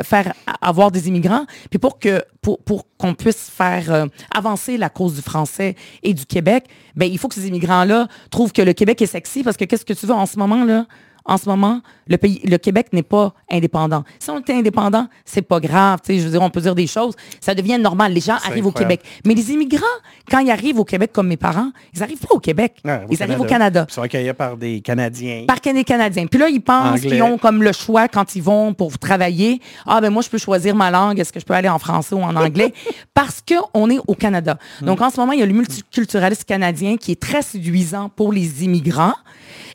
[0.05, 4.91] faire avoir des immigrants, puis pour que pour, pour qu'on puisse faire euh, avancer la
[4.91, 6.66] cause du français et du Québec,
[6.97, 9.86] ben il faut que ces immigrants-là trouvent que le Québec est sexy, parce que qu'est-ce
[9.86, 10.84] que tu veux en ce moment là
[11.31, 14.03] en ce moment, le pays, le Québec n'est pas indépendant.
[14.18, 16.01] Si on était indépendant, c'est pas grave.
[16.09, 17.14] Je veux dire, on peut dire des choses.
[17.41, 18.12] Ça devient normal.
[18.12, 19.01] Les gens arrivent au Québec.
[19.24, 19.87] Mais les immigrants,
[20.28, 22.83] quand ils arrivent au Québec comme mes parents, ils n'arrivent pas au Québec.
[23.11, 23.87] ils arrivent au Canada.
[23.89, 25.45] Ils sont accueillis par des Canadiens.
[25.47, 26.26] Par des Canadiens.
[26.26, 29.61] Puis là, ils pensent qu'ils ont comme le choix quand ils vont pour travailler.
[29.87, 31.20] Ah ben moi, je peux choisir ma langue.
[31.20, 32.74] Est-ce que je peux aller en français ou en anglais?
[33.14, 34.59] Parce qu'on est au Canada.
[34.83, 34.87] Hmm.
[34.87, 38.33] Donc en ce moment, il y a le multiculturalisme canadien qui est très séduisant pour
[38.33, 39.14] les immigrants.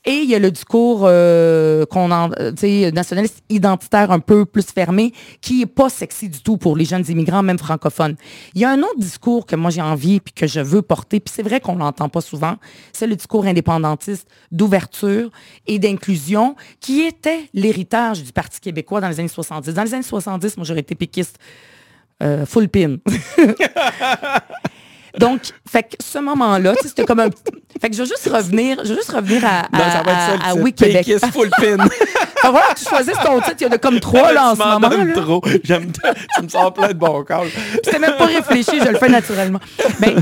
[0.08, 5.14] Et il y a le discours euh, qu'on euh, nationaliste identitaire un peu plus fermé,
[5.42, 8.16] qui est pas sexy du tout pour les jeunes immigrants, même francophones.
[8.54, 11.20] Il y a un autre discours que moi j'ai envie puis que je veux porter,
[11.20, 12.58] puis c'est vrai qu'on l'entend pas souvent,
[12.94, 15.32] c'est le discours indépendantiste d'ouverture
[15.66, 19.74] et d'inclusion, qui était l'héritage du Parti québécois dans les années 70.
[19.74, 21.40] Dans les années 70, moi j'aurais été péquiste
[22.22, 22.98] euh, full pin.
[25.20, 27.30] Donc, fait que ce moment-là, c'était comme un...
[27.82, 30.12] Fait que je veux juste revenir, je veux juste revenir à, à, Non, ça va
[30.12, 30.64] être ça, le à, à titre.
[30.64, 31.12] Oui Québec.
[31.34, 31.78] Full pin.
[32.46, 34.60] Fait voilà, tu choisis ton titre, il y en a comme trois là en ce
[34.60, 35.04] m'en moment.
[35.04, 35.14] là.
[35.14, 35.42] trop.
[35.64, 37.48] J'aime tu me sors plein de bons calls.
[37.84, 39.60] C'était même pas réfléchi, je le fais naturellement.
[40.00, 40.14] Mais,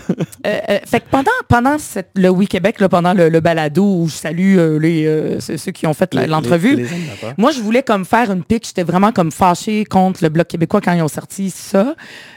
[0.48, 3.84] euh, euh, fait que pendant, pendant cette- le Oui Québec, là, pendant le, le balado
[3.84, 6.88] où je salue euh, les, ceux qui ont fait l'entrevue,
[7.38, 8.68] moi, je voulais comme faire une pique.
[8.68, 11.94] J'étais vraiment comme fâchée contre le Bloc québécois quand ils ont sorti ça.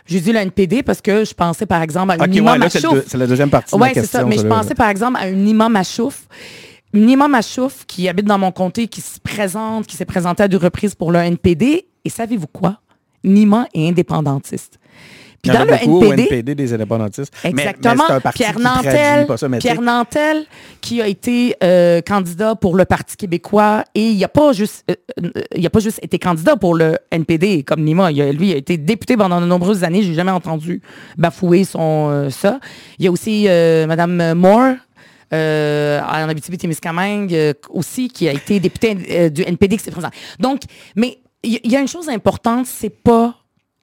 [0.06, 2.68] J'ai dit le NPD parce que je pensais, par exemple, à une OK, imam ouais,
[2.70, 4.24] c'est la deuxième partie de Oui, c'est ça.
[4.24, 4.56] Mais je là.
[4.56, 6.26] pensais, par exemple, à une imam Machouf.
[6.92, 10.48] Une imam Machouf qui habite dans mon comté, qui se présente, qui s'est présentée à
[10.48, 11.86] deux reprises pour le NPD.
[12.04, 12.80] Et savez-vous quoi?
[13.24, 14.78] Nima est indépendantiste.
[15.46, 17.32] Il Puis dans a le au NPD, NPD des indépendantistes.
[17.44, 18.04] Mais- mais Exactement.
[18.34, 20.44] Pierre qui Nantel, ça, mais sais, Pierre Nantel,
[20.80, 24.94] qui a été euh, candidat pour le Parti québécois et il n'a pas juste, euh,
[25.24, 28.10] euh, il a pas juste été candidat pour le NPD comme Nima.
[28.12, 30.02] Il a- lui a été député pendant de nombreuses années.
[30.02, 30.82] J'ai jamais entendu
[31.16, 32.60] bafouer son euh, ça.
[32.98, 34.74] Il y a aussi euh, Madame Moore.
[35.34, 40.10] Euh, en Abitibi-Témiscamingue euh, aussi, qui a été députée euh, du NPD qui s'est présent.
[40.38, 40.60] Donc,
[40.94, 43.34] mais il y, il y a une chose importante, c'est pas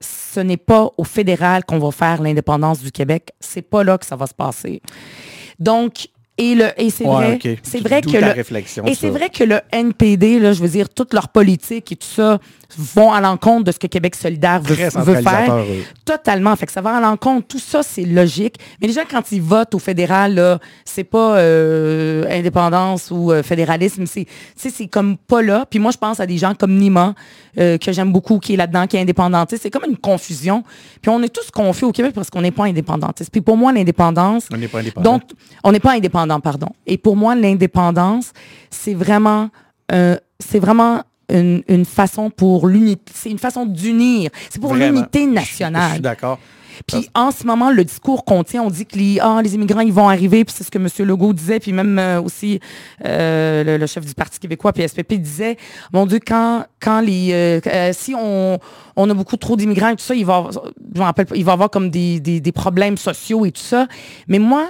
[0.03, 3.31] ce n'est pas au fédéral qu'on va faire l'indépendance du Québec.
[3.39, 4.81] C'est pas là que ça va se passer.
[5.59, 6.07] Donc,
[6.39, 9.43] et, le, et c'est Ouais, vrai, c'est vrai que le, réflexion et c'est vrai que
[9.43, 12.39] le NPD, là, je veux dire, toute leur politique et tout ça
[12.75, 15.63] vont à l'encontre de ce que Québec solidaire veut, faire.
[16.05, 16.55] Totalement.
[16.55, 17.47] Fait que ça va à l'encontre.
[17.47, 18.55] Tout ça, c'est logique.
[18.81, 23.43] Mais les gens, quand ils votent au fédéral, là, c'est pas euh, indépendance ou euh,
[23.43, 24.05] fédéralisme.
[24.07, 24.25] C'est,
[24.55, 25.67] c'est comme pas là.
[25.69, 27.13] Puis moi, je pense à des gens comme Nima,
[27.59, 29.61] euh, que j'aime beaucoup, qui est là-dedans, qui est indépendantiste.
[29.63, 30.63] C'est comme une confusion.
[31.01, 33.29] Puis on est tous confus au Québec parce qu'on n'est pas indépendantiste.
[33.31, 35.11] Puis pour moi, l'indépendance, On n'est pas indépendant.
[35.13, 35.23] donc,
[35.63, 36.69] on n'est pas indépendant, pardon.
[36.87, 38.33] Et pour moi, l'indépendance,
[38.69, 39.49] c'est vraiment,
[39.91, 43.11] euh, c'est vraiment une, une façon pour l'unité.
[43.15, 44.29] C'est une façon d'unir.
[44.49, 45.91] C'est pour l'unité Je- Je, nationale.
[45.93, 46.39] suis d'accord.
[46.87, 49.81] Puis en ce moment, le discours qu'on tient, on dit que les, ah, les immigrants,
[49.81, 50.87] ils vont arriver, puis c'est ce que M.
[51.07, 52.59] Legault disait, puis même euh, aussi
[53.05, 55.57] euh, le, le chef du Parti québécois, puis SPP disait,
[55.91, 58.59] mon Dieu, quand, quand les, euh, euh, si on,
[58.95, 60.49] on a beaucoup trop d'immigrants et tout ça, il va,
[60.95, 63.87] je rappelle il va y avoir comme des, des, des problèmes sociaux et tout ça.
[64.27, 64.69] Mais moi,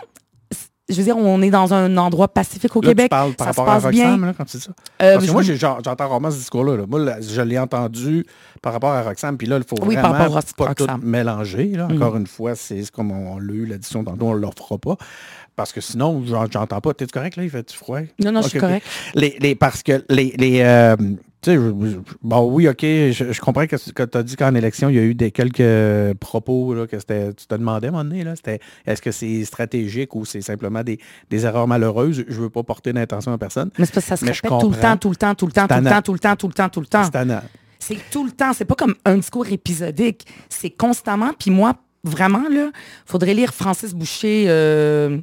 [0.94, 3.06] je veux dire, on est dans un endroit pacifique au Là, Québec.
[3.06, 4.06] tu parles par ça se rapport à passe bien.
[4.12, 4.72] Roxham, là, quand tu dis ça?
[5.02, 6.78] Euh, Parce que moi, j'entends rarement ce discours-là.
[6.78, 6.84] là.
[6.88, 8.26] Moi, là, je l'ai entendu
[8.62, 11.02] par rapport à Roxham, puis là, il faut Oui, vraiment par à pas tout Roxham.
[11.02, 11.06] Mm.
[11.10, 11.66] mélanger.
[11.76, 11.88] là.
[11.92, 14.78] Encore une fois, c'est comme on, on l'a eu, l'addition tantôt, on ne le refera
[14.78, 14.96] pas.
[15.56, 16.94] Parce que sinon, j'en- j'entends pas.
[16.94, 17.44] T'es correct, là?
[17.44, 18.00] Il fait-tu froid?
[18.24, 18.86] Non, non, je suis correct.
[19.16, 20.34] Les, les, parce que les...
[20.38, 20.96] les euh,
[21.52, 21.58] sais,
[22.22, 25.00] bon, oui, OK, je, je comprends que, que tu as dit qu'en élection, il y
[25.00, 28.24] a eu des quelques propos là, que c'était, tu te demandais à un moment donné,
[28.24, 32.26] là, c'était, est-ce que c'est stratégique ou c'est simplement des, des erreurs malheureuses?
[32.28, 33.70] Je veux pas porter d'intention à personne.
[33.78, 35.52] Mais c'est parce que ça se répète tout le temps, tout le temps, tout le
[35.52, 37.42] temps, tout le temps, tout le temps, tout le temps, tout le temps.
[37.80, 38.54] C'est tout le temps.
[38.54, 40.26] C'est pas comme un discours épisodique.
[40.50, 41.32] C'est constamment.
[41.38, 41.74] Puis moi,
[42.04, 42.72] vraiment, là,
[43.06, 45.20] faudrait lire Francis Boucher, euh,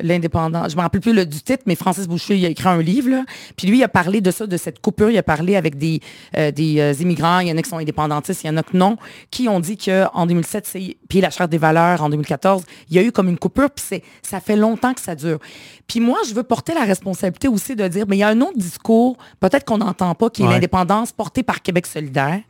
[0.00, 0.68] l'indépendant.
[0.68, 3.10] Je me rappelle plus le, du titre, mais Francis Boucher, il a écrit un livre.
[3.10, 3.24] Là.
[3.56, 5.10] Puis lui, il a parlé de ça, de cette coupure.
[5.10, 6.00] Il a parlé avec des,
[6.36, 7.40] euh, des euh, immigrants.
[7.40, 8.96] Il y en a qui sont indépendantistes, il y en a que non,
[9.30, 12.98] qui ont dit qu'en 2007, c'est, puis la Charte des valeurs en 2014, il y
[12.98, 13.70] a eu comme une coupure.
[13.70, 15.38] Puis c'est, ça fait longtemps que ça dure.
[15.86, 18.40] Puis moi, je veux porter la responsabilité aussi de dire, mais il y a un
[18.40, 20.54] autre discours, peut-être qu'on n'entend pas, qui est Ouais.
[20.54, 22.40] l'indépendance portée par Québec solidaire,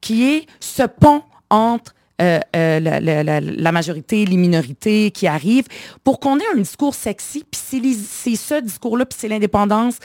[0.00, 5.26] qui est ce pont entre euh, euh, la, la- la- la majorité, les minorités qui
[5.26, 5.66] arrivent,
[6.04, 7.60] pour qu'on ait un discours sexy, puis
[7.94, 9.96] c'est ce discours-là, puis c'est l'indépendance,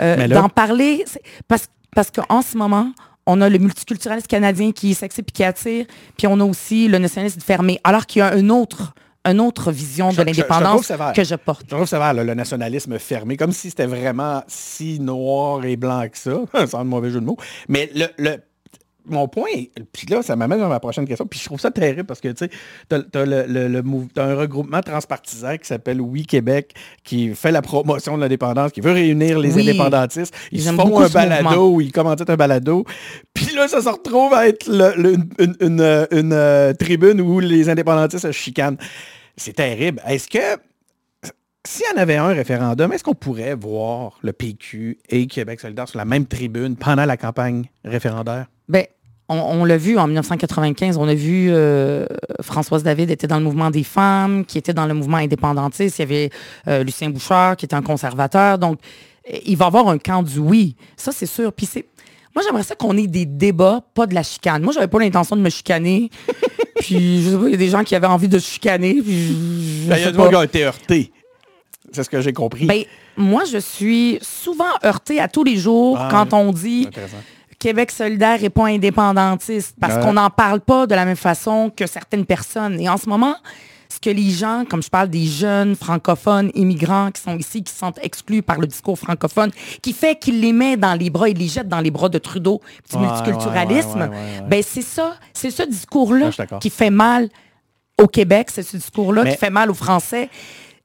[0.00, 1.04] euh, d'en parler,
[1.48, 2.92] parce, parce qu'en ce moment,
[3.26, 6.88] on a le multiculturalisme canadien qui est sexy puis qui attire, puis on a aussi
[6.88, 8.94] le nationalisme fermé, alors qu'il y a une autre,
[9.26, 11.66] une autre vision Je- de l'indépendance que je porte.
[11.70, 16.06] Je trouve sévère, là, le nationalisme fermé, comme si c'était vraiment si noir et blanc
[16.10, 16.32] que ça,
[16.66, 17.36] sans de mauvais jeu de mots.
[17.68, 18.38] Mais le, le-
[19.10, 19.50] mon point,
[19.92, 22.28] puis là, ça m'amène à ma prochaine question, puis je trouve ça terrible parce que,
[22.28, 22.50] tu sais,
[22.88, 23.82] t'as, t'as le,
[24.16, 28.92] un regroupement transpartisan qui s'appelle Oui Québec, qui fait la promotion de l'indépendance, qui veut
[28.92, 29.62] réunir les Oui.
[29.68, 30.34] indépendantistes.
[30.52, 32.84] Ils font un balado, ils commentent un balado,
[33.34, 37.20] puis là, ça se retrouve à être le- le- une, une- une, une, euh, tribune
[37.20, 38.78] où les indépendantistes se chicanent.
[39.36, 40.00] C'est terrible.
[40.06, 40.38] Est-ce que
[41.66, 45.88] s'il y en avait un référendum, est-ce qu'on pourrait voir le PQ et Québec solidaire
[45.88, 48.46] sur la même tribune pendant la campagne référendaire?
[48.68, 48.84] Ben,
[49.30, 52.04] on, on l'a vu en 1995, on a vu euh,
[52.42, 55.98] Françoise David était dans le mouvement des femmes, qui était dans le mouvement indépendantiste.
[55.98, 56.30] Il y avait
[56.68, 58.58] euh, Lucien Bouchard, qui était un conservateur.
[58.58, 58.78] Donc,
[59.44, 60.74] il va y avoir un camp du oui.
[60.96, 61.52] Ça, c'est sûr.
[61.52, 61.86] Puis c'est.
[62.34, 64.62] Moi, j'aimerais ça qu'on ait des débats, pas de la chicane.
[64.62, 66.10] Moi, j'avais pas l'intention de me chicaner.
[66.80, 69.00] puis, je sais pas, il y a des gens qui avaient envie de se chicaner.
[69.02, 69.32] Puis, je-
[69.84, 71.12] je Ben, Il y a des gens qui ont été heurtés.
[71.92, 72.66] C'est ce que j'ai compris.
[72.66, 72.84] Ben,
[73.16, 77.16] moi, je suis souvent heurtée à tous les jours Ah, quand on dit Intéressant.
[77.60, 80.00] Québec solidaire et pas indépendantiste parce Ouais.
[80.02, 82.80] qu'on n'en parle pas de la même façon que certaines personnes.
[82.80, 83.36] Et en ce moment,
[83.88, 87.72] ce que les gens, comme je parle des jeunes francophones, immigrants qui sont ici, qui
[87.72, 89.50] sont exclus par le discours francophone,
[89.82, 92.18] qui fait qu'ils les met dans les bras et les jette dans les bras de
[92.18, 92.60] Trudeau,
[92.94, 96.30] Ouais, multiculturalisme, ouais, ben c'est ça, c'est ce discours-là
[96.60, 97.28] qui fait mal
[98.00, 100.30] au Québec, c'est ce discours-là Mais- qui fait mal aux Français.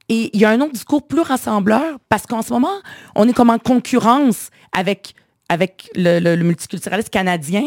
[0.08, 2.74] Et il y a un autre discours plus rassembleur parce qu'en ce moment,
[3.14, 5.14] on est comme en concurrence avec,
[5.48, 7.64] avec le, le- le multiculturalisme canadien.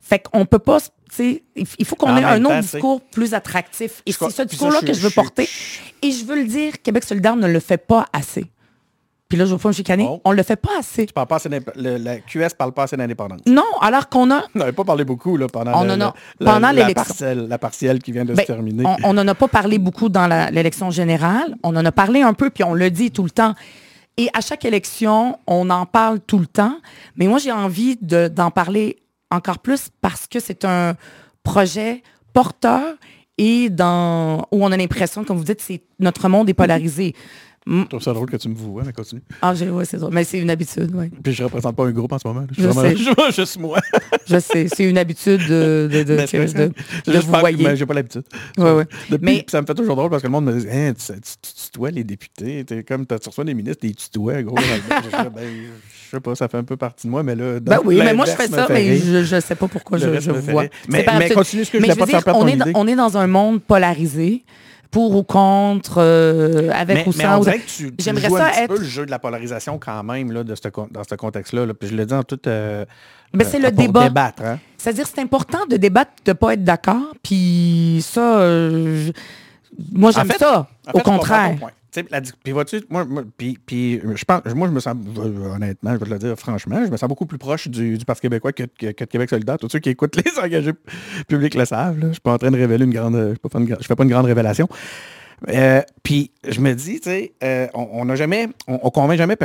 [0.00, 0.78] Fait qu'on peut pas,
[1.18, 1.40] il
[1.86, 4.02] faut qu'on ait un autre discours plus attractif.
[4.04, 5.48] Et c'est ce discours-là que je veux porter.
[6.02, 8.44] Et je veux le dire, Québec solidaire ne le fait pas assez.
[9.26, 10.06] Puis là, je veux pas me chicaner.
[10.06, 10.20] Oh.
[10.24, 11.06] On le fait pas assez.
[11.06, 13.40] Tu parles pas assez le- la QS parle pas assez d'indépendance.
[13.46, 16.14] Non, alors qu'on a On n'avait pas parlé beaucoup là, pendant, On le- en a-
[16.38, 16.94] le- pendant la, l'élection.
[17.04, 18.84] partielle, la partielle qui vient de Ben, se terminer.
[19.04, 21.56] On n'en a pas parlé beaucoup dans l'élection générale.
[21.62, 23.54] On en a parlé un peu, puis on le dit tout le temps.
[24.16, 26.78] Et à chaque élection, on en parle tout le temps.
[27.16, 28.98] Mais moi, j'ai envie de- d'en parler
[29.30, 30.94] encore plus parce que c'est un
[31.42, 32.02] projet
[32.32, 32.94] porteur
[33.38, 37.14] et dans, où on a l'impression, comme vous dites, c'est notre monde est polarisé.
[37.66, 37.82] Mm.
[37.84, 39.22] Je trouve ça drôle que tu me vois, mais continue.
[39.40, 40.12] Ah, j'ai- ouais, c'est drôle.
[40.12, 41.10] Mais c'est une habitude, oui.
[41.22, 42.40] Puis je représente pas un groupe en ce moment.
[42.40, 42.46] là.
[42.50, 42.96] Je suis Je vraiment- sais.
[43.30, 43.78] je juste moi.
[44.26, 46.04] Je sais, c'est une habitude de, de, de,
[47.10, 47.64] de- vous pas- voyez.
[47.64, 48.24] mais J'ai pas l'habitude.
[48.58, 48.84] Ouais.
[49.08, 51.12] Depuis, Mais- ça me fait toujours drôle parce que le monde me dit Hein, tu,
[51.14, 52.64] tu, tu tutoies les députés.
[52.64, 54.56] T'es comme tu reçois des ministres, t'es tutoies, gros.
[54.58, 55.42] je, ben,
[56.04, 57.60] je sais pas, ça fait un peu partie de moi, mais là.
[57.60, 60.66] Ben oui, mais moi je fais ça, mais je, je sais pas pourquoi je, vois.
[60.88, 62.36] Mais- continue, ce que je voulais veux pas faire
[62.74, 64.44] on est dans un monde polarisé,
[64.94, 67.40] pour ou contre, euh, avec Mais, ou mais sans.
[67.40, 67.50] ou-
[67.98, 70.62] J'aimerais ça un être- peu le jeu de la polarisation quand même là, de ce
[70.92, 71.66] dans ce contexte-là.
[71.66, 71.74] là.
[71.74, 72.38] Puis je le dis en tout.
[72.46, 72.84] euh,
[73.32, 74.04] Ben, c'est euh, le pour débat.
[74.04, 74.60] débattre, hein.
[74.78, 77.12] C'est-à-dire, c'est important de débattre, de ne pas être d'accord.
[77.24, 79.12] Puis ça, euh, je-
[79.92, 80.68] moi, j'aime fait- ça.
[80.86, 81.56] En fait, au contraire.
[82.02, 84.96] Puis vois-tu, moi, je moi, je me sens,
[85.54, 88.04] honnêtement, je vais te le dire franchement, je me sens beaucoup plus proche du, du
[88.04, 89.58] Parti québécois que, de Québec solidaire.
[89.58, 90.72] Tous ceux qui écoutent les engagés
[91.28, 91.98] publics le savent.
[92.00, 94.26] Je suis pas en train de révéler une grande, je je fais pas une grande
[94.26, 94.68] révélation.
[95.48, 99.36] Euh, puis je me dis, tu sais, euh, on n'a jamais, on, on convainc jamais.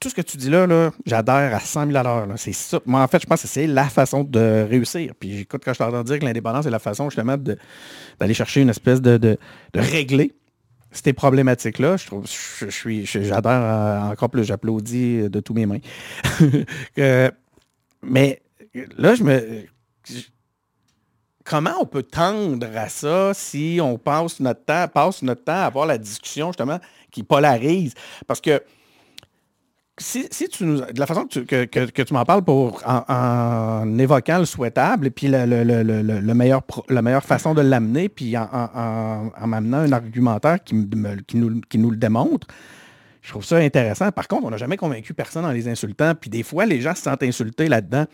[0.00, 2.26] tout ce que tu dis là, là j'adhère à 100 000 à l'heure.
[2.36, 2.80] C'est ça.
[2.86, 5.12] Moi, en fait, je pense que c'est la façon de réussir.
[5.18, 8.70] Puis écoute, quand je t'entends dire que l'indépendance est la façon justement d'aller chercher une
[8.70, 9.38] espèce de, de
[9.74, 10.32] régler
[10.90, 15.80] ces problématiques-là, je trouve, j'adhère à- encore plus, j'applaudis de tous mes mains.
[18.02, 18.42] Mais
[18.96, 19.64] là, je me,
[21.44, 25.64] comment on peut tendre à ça si on passe notre temps, passe notre temps à
[25.66, 26.78] avoir la discussion justement
[27.10, 27.94] qui polarise,
[28.26, 28.62] parce que
[29.98, 33.98] si, tu nous, de la façon que tu, que, que- tu m'en parles pour, en,
[33.98, 38.48] évoquant le souhaitable et puis le, le- le- la meilleure façon de l'amener, puis en,
[38.52, 41.36] en- en- en m'amenant un argumentaire qui, me- qui
[41.68, 42.46] qui nous le démontre,
[43.28, 44.10] je trouve ça intéressant.
[44.10, 46.94] Par contre, on n'a jamais convaincu personne en les insultant, puis des fois, les gens
[46.94, 48.06] se sentent insultés là-dedans.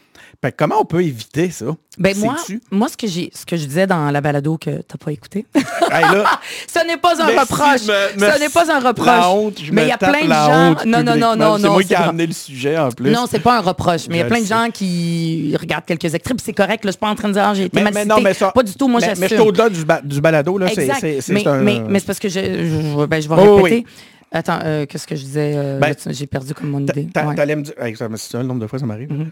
[0.56, 1.66] Comment on peut éviter ça?
[1.98, 2.34] Ben moi,
[2.72, 5.12] moi ce, que j'ai, ce que je disais dans la balado que tu n'as pas
[5.12, 6.24] écouté, Hey, là,
[6.66, 7.86] ce n'est pas un merci, reproche.
[7.86, 9.06] me- me- ce n'est pas un reproche.
[9.06, 10.84] La honte, je mais il y a plein de gens.
[10.84, 11.36] non, non, non, publiquement.
[11.36, 11.72] non, C'est non.
[11.74, 13.12] moi qui ai amené le sujet en plus.
[13.12, 15.84] Non, c'est pas un reproche, mais il y a plein le de gens qui regardent
[15.84, 16.84] quelques puis c'est correct.
[16.84, 18.20] Là, je suis pas en train de dire ah, j'ai été mais, mal mais non,
[18.20, 19.20] mais ça, Pas du tout, moi j'assume.
[19.20, 20.66] mais je suis au-delà du, ba- du balado, là.
[20.74, 20.88] C'est,
[21.86, 23.86] mais, c'est parce que je, je- ben, vais répéter.
[24.35, 25.53] Attends, euh, qu'est-ce que je disais?
[25.57, 27.09] euh, Ben, j'ai perdu comme mon idée.
[27.14, 27.35] Ouais.
[27.37, 29.12] T'allais me dire, hey, ça, c'est ça, le nombre de fois ça m'arrive.
[29.12, 29.30] Mhm.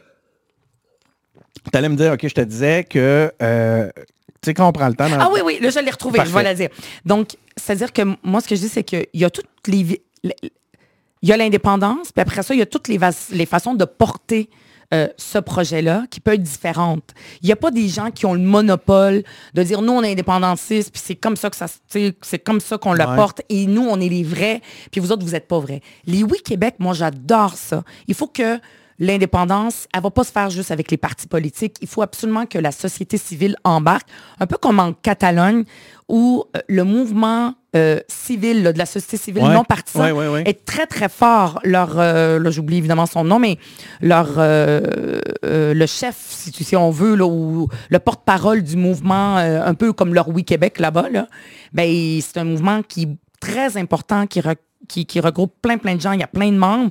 [1.71, 4.03] T'allais me dire, OK, je te disais que, euh, tu
[4.47, 5.09] sais, quand on prend le temps...
[5.09, 6.69] dans- Ah oui, oui, là, je l'ai retrouvé, je vais la dire.
[7.05, 10.03] Donc, c'est-à-dire que moi, ce que je dis, c'est qu'il y a toutes les...
[11.25, 12.99] Il y a l'indépendance, puis après ça, il y a toutes les,
[13.33, 14.51] les façons de porter
[14.93, 17.03] euh, ce projet-là qui peut être différente.
[17.43, 19.23] Il n'y a pas des gens qui ont le monopole
[19.55, 22.79] de dire nous on est indépendantistes puis c'est comme ça que ça c'est comme ça
[22.79, 23.17] qu'on le Ouais.
[23.17, 25.81] porte et nous on est les vrais puis vous autres vous n'êtes pas vrais.
[26.07, 27.83] Les oui Québec, moi j'adore ça.
[28.07, 28.59] Il faut que
[29.03, 31.77] l'indépendance, elle va pas se faire juste avec les partis politiques.
[31.83, 34.07] Il faut absolument que la société civile embarque,
[34.41, 35.65] un peu comme en Catalogne,
[36.09, 39.55] où euh, le mouvement euh, civil, là, de la société civile Ouais.
[39.55, 40.43] non partisan, Ouais, ouais, ouais.
[40.47, 41.59] est très, très fort.
[41.65, 43.59] Leur, euh, là, j'oublie évidemment son nom, mais
[44.01, 49.75] leur, euh, le chef, si, si on veut, là, ou le porte-parole du mouvement, un
[49.75, 51.27] peu comme leur Oui Québec là-bas, là,
[51.73, 54.55] ben, c'est un mouvement qui est très important, qui, re-
[54.89, 56.13] qui, qui regroupe plein, plein de gens.
[56.13, 56.91] Il y a plein de membres.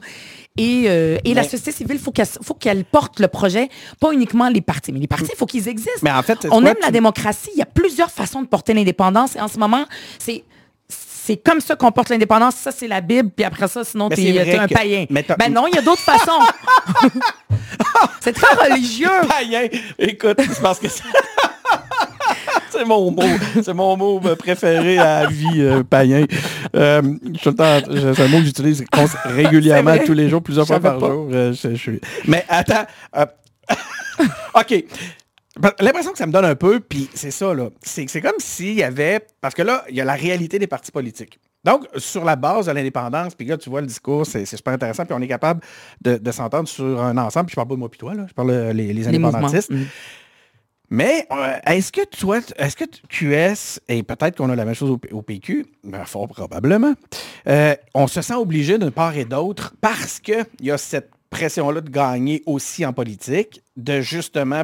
[0.57, 4.11] Et, euh, et la société civile, il faut qu'elle faut qu'elle porte le projet, pas
[4.11, 4.91] uniquement les partis.
[4.91, 6.01] Mais les partis, il faut qu'ils existent.
[6.03, 7.51] Mais en fait, c'est On aime la démocratie.
[7.55, 9.35] Il y a plusieurs façons de porter l'indépendance.
[9.35, 9.85] Et en ce moment,
[10.19, 10.43] c'est
[11.23, 12.55] c'est comme ça qu'on porte l'indépendance.
[12.55, 13.29] Ça, c'est la Bible.
[13.29, 15.05] Puis après ça, sinon, t'es un que- païen.
[15.09, 16.39] Ben non, il y a d'autres façons.
[18.19, 19.07] c'est très religieux.
[19.27, 19.67] Païen!
[19.99, 21.03] Écoute, c'est parce que c'est...
[22.77, 23.21] c'est mon mot.
[23.63, 26.25] C'est mon mot préféré à la vie, euh, païen.
[26.75, 27.01] Euh,
[27.41, 28.83] c'est un mot que j'utilise
[29.25, 31.07] régulièrement tous les jours, plusieurs fois par pas.
[31.07, 31.27] jour.
[31.31, 32.85] Euh, je- je suis- Mais attends.
[34.55, 34.83] OK.
[35.81, 37.69] L'impression que ça me donne un peu, puis c'est ça, là.
[37.83, 39.19] C'est comme s'il y avait...
[39.41, 41.39] Parce que là, il y a la réalité des partis politiques.
[41.63, 45.05] Donc, sur la base de l'indépendance, puis là, tu vois le discours, c'est super intéressant,
[45.05, 45.61] puis on est capable
[46.01, 47.47] de, de s'entendre sur un ensemble.
[47.47, 48.25] Puis je parle pas de moi puis toi, là.
[48.27, 49.69] Je parle les, indépendantistes.
[49.71, 49.83] Mm.
[50.93, 54.97] Mais euh, est-ce que toi, est-ce que QS, et peut-être qu'on a la même chose
[55.11, 56.93] au, PQ, ben, fort probablement,
[57.47, 61.79] euh, on se sent obligé d'une part et d'autre parce qu'il y a cette pression-là
[61.79, 64.63] de gagner aussi en politique, de justement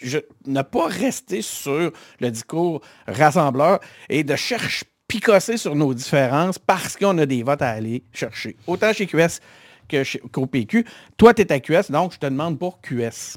[0.00, 6.58] je- ne pas rester sur le discours rassembleur et de chercher, picosser sur nos différences
[6.58, 8.56] parce qu'on a des votes à aller chercher.
[8.66, 9.40] Autant chez QS
[10.32, 10.86] qu'au PQ.
[11.18, 13.36] Toi, tu es à QS, donc je te demande pour QS.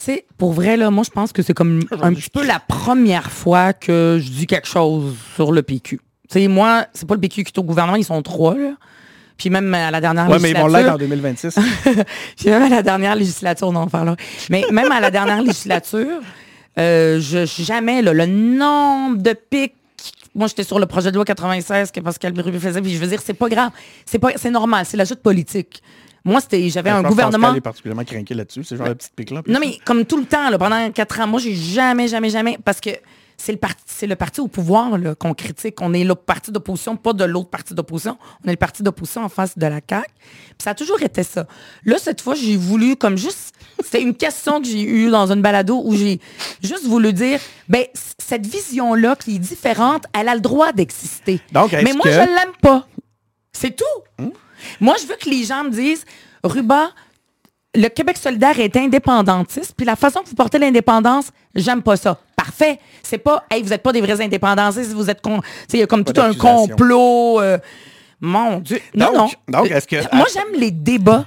[0.00, 2.58] Tu sais, pour vrai, là, moi, je pense que c'est comme un petit peu la
[2.58, 5.98] première fois que je dis quelque chose sur le PQ.
[5.98, 8.72] Tu sais, moi, c'est pas le PQ qui est au gouvernement, ils sont trois, là.
[9.36, 10.94] Puis même à la dernière Ouais, mais ils vont l'être législature...
[10.94, 11.58] en 2026.
[12.36, 14.16] Puis même à la dernière législature, on en parlera.
[14.50, 16.20] Mais même à la dernière législature,
[16.78, 19.74] euh, je jamais là, le nombre de pics.
[20.34, 23.06] Moi, j'étais sur le projet de loi 96 que Pascal Brûlé faisait, puis je veux
[23.06, 23.70] dire, c'est pas grave.
[24.04, 25.82] C'est pas, c'est normal, c'est la joute politique.
[26.24, 27.38] Moi, c'était, j'avais Ben, un gouvernement.
[27.48, 28.64] Pascal est particulièrement craqué là-dessus.
[28.64, 29.42] C'est genre la petite pique là.
[29.46, 32.58] Non, mais comme tout le temps, là, pendant quatre ans, moi, j'ai jamais, jamais, jamais,
[32.64, 32.90] parce que
[33.38, 35.80] c'est le parti, c'est le parti au pouvoir là, qu'on critique.
[35.80, 38.18] On est le parti d'opposition, pas de l'autre parti d'opposition.
[38.44, 40.04] On est le parti d'opposition en face de la CAQ.
[40.18, 41.46] Puis ça a toujours été ça.
[41.86, 45.40] Là, cette fois, j'ai voulu, comme juste, c'était une question que j'ai eue dans une
[45.40, 46.20] balado où j'ai
[46.62, 47.84] juste voulu dire, ben,
[48.18, 51.40] cette vision-là qui est différente, elle a le droit d'exister.
[51.52, 52.86] Donc, Mais moi, que- je l'aime pas.
[53.52, 54.28] C'est tout.
[54.80, 56.04] Moi, je veux que les gens me disent,
[56.44, 56.90] Ruba,
[57.74, 62.18] le Québec solidaire est indépendantiste, puis la façon que vous portez l'indépendance, j'aime pas ça.
[62.36, 62.78] Parfait.
[63.02, 65.20] C'est pas, hey, vous êtes pas des vrais indépendantistes, vous êtes
[65.72, 67.40] il y a comme Pas tout un complot.
[67.40, 67.58] euh,
[68.20, 68.80] mon Dieu.
[68.94, 69.58] Non, Donc- non.
[69.60, 71.26] donc, est-ce que- Moi, j'aime les débats,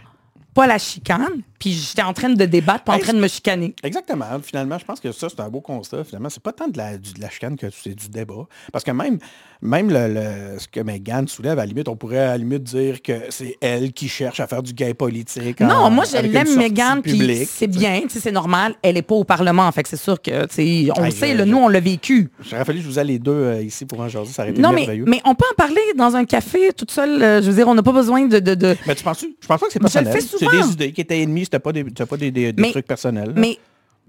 [0.54, 1.42] pas la chicane.
[1.64, 3.74] Puis j'étais en train de débattre, pas en train de me chicaner.
[3.84, 4.26] Exactement.
[4.44, 6.04] Finalement, je pense que ça, c'est un beau constat.
[6.04, 8.46] Finalement, c'est pas tant de la, du- de la chicane que c'est du débat.
[8.74, 9.18] Parce que même,
[9.62, 12.64] même le, le- ce que Meghan soulève, à la limite, on pourrait à la limite
[12.64, 15.62] dire que c'est elle qui cherche à faire du gay politique.
[15.62, 18.76] Non, en- moi, je l'aime, sortie Mégane, puis c'est bien, c'est normal.
[18.82, 21.44] Elle est pas au Parlement, fait que c'est sûr que, on le sait, je- je-
[21.44, 22.30] nous, on l'a vécu.
[22.42, 24.28] J'aurais fallu que je vous ai les deux euh, ici pour un jour.
[24.28, 25.06] Ça aurait été Non, mais, merveilleux.
[25.08, 27.24] mais on peut en parler dans un café toute seule.
[27.24, 28.40] euh, je veux dire, on n'a pas besoin de...
[28.40, 30.22] de, de- Mais tu penses Je pense pas que c'est Je le personnel.
[30.22, 30.66] C'est souvent.
[30.68, 33.28] des idées qui étaient ennemies, c'était pas des, pas des, des- des Mais- trucs personnels.
[33.28, 33.34] là.
[33.36, 33.60] Mais,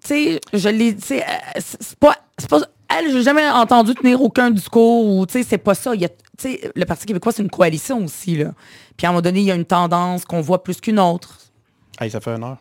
[0.03, 0.97] tu sais, je l'ai...
[0.99, 2.17] Sais, euh, c'est pas...
[2.39, 2.61] C'est pas
[2.97, 5.95] elle, j'ai jamais entendu tenir aucun discours ou, tu sais, c'est pas ça.
[5.95, 6.09] Il y a,
[6.77, 8.53] le Parti québécois, c'est une coalition aussi, là.
[8.97, 11.39] Puis à un moment donné, il y a une tendance qu'on voit plus qu'une autre.
[12.01, 12.59] Hey, ça fait une heure.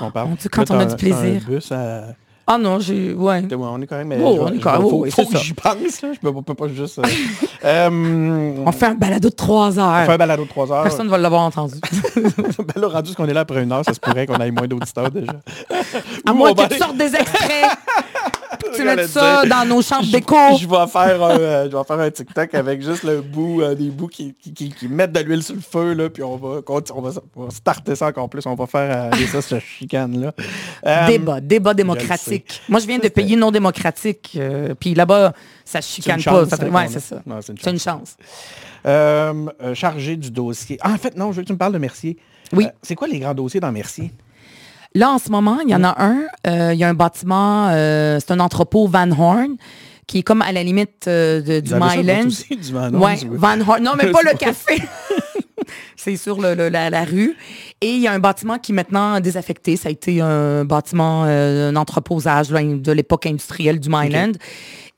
[0.00, 0.28] On parle.
[0.30, 1.42] Mon Dieu, quand Là, on a t'as du t'as plaisir.
[1.46, 2.14] un bus à-
[2.46, 3.12] Ah non, j'ai...
[3.14, 3.40] Ouais.
[3.42, 4.20] Ouais, on est quand même.
[4.24, 6.08] Oh, on est quand même- faut, oui, faut que j'y pense, là.
[6.12, 6.98] Je peux, peux pas juste.
[6.98, 7.02] euh,
[7.64, 10.02] euh, On fait un balado de trois heures.
[10.02, 10.82] on fait un balado de 3 heures.
[10.82, 11.74] Personne ne va l'avoir entendu.
[12.16, 14.66] ben là, rendu qu'on est là après une heure, ça se pourrait qu'on ait moins
[14.66, 15.32] d'auditeurs déjà.
[16.26, 17.64] À moins que tu aller- sortes des extraits.
[18.76, 20.36] tu mets ça dans nos chambres d'écho.
[20.60, 23.74] Je vais faire un, euh, je vais faire un TikTok avec juste le bout, euh,
[23.74, 26.36] des bouts qui, qui, qui- qui mettent de l'huile sur le feu, là, puis on
[26.36, 28.44] va, conti- on va, on va starter ça encore plus.
[28.46, 30.32] On va faire euh, ça, cette chicane-là.
[30.86, 32.60] Euh, Débat, débat démocratique.
[32.68, 34.38] Moi, je viens de pays non démocratiques.
[34.80, 35.32] Puis là-bas,
[35.64, 36.42] ça chicane pas.
[36.42, 37.22] hein, ouais, c'est ça.
[37.40, 38.16] C'est une chance.
[39.74, 40.78] chargé du dossier.
[40.80, 42.16] Ah, en fait, non, je veux que tu me parles de Mercier.
[42.52, 42.66] Oui.
[42.82, 44.12] C'est quoi les grands dossiers dans Mercier?
[44.94, 46.22] Là, en ce moment, il y en a un.
[46.46, 49.56] euh, Il y a un bâtiment, euh, c'est un entrepôt Van Horn,
[50.06, 52.26] qui est comme à la limite euh, de- du Myland.
[52.26, 53.28] aussi, du Van Horn, Ouais, oui.
[53.38, 53.82] Van Horn.
[53.82, 54.82] Non, mais pas le café.
[55.96, 57.36] C'est sur le- le- la, la rue.
[57.80, 59.76] Et il y a un bâtiment qui est maintenant désaffecté.
[59.76, 64.32] Ça a été un bâtiment, euh, un entreposage là, de l'époque industrielle du Myland.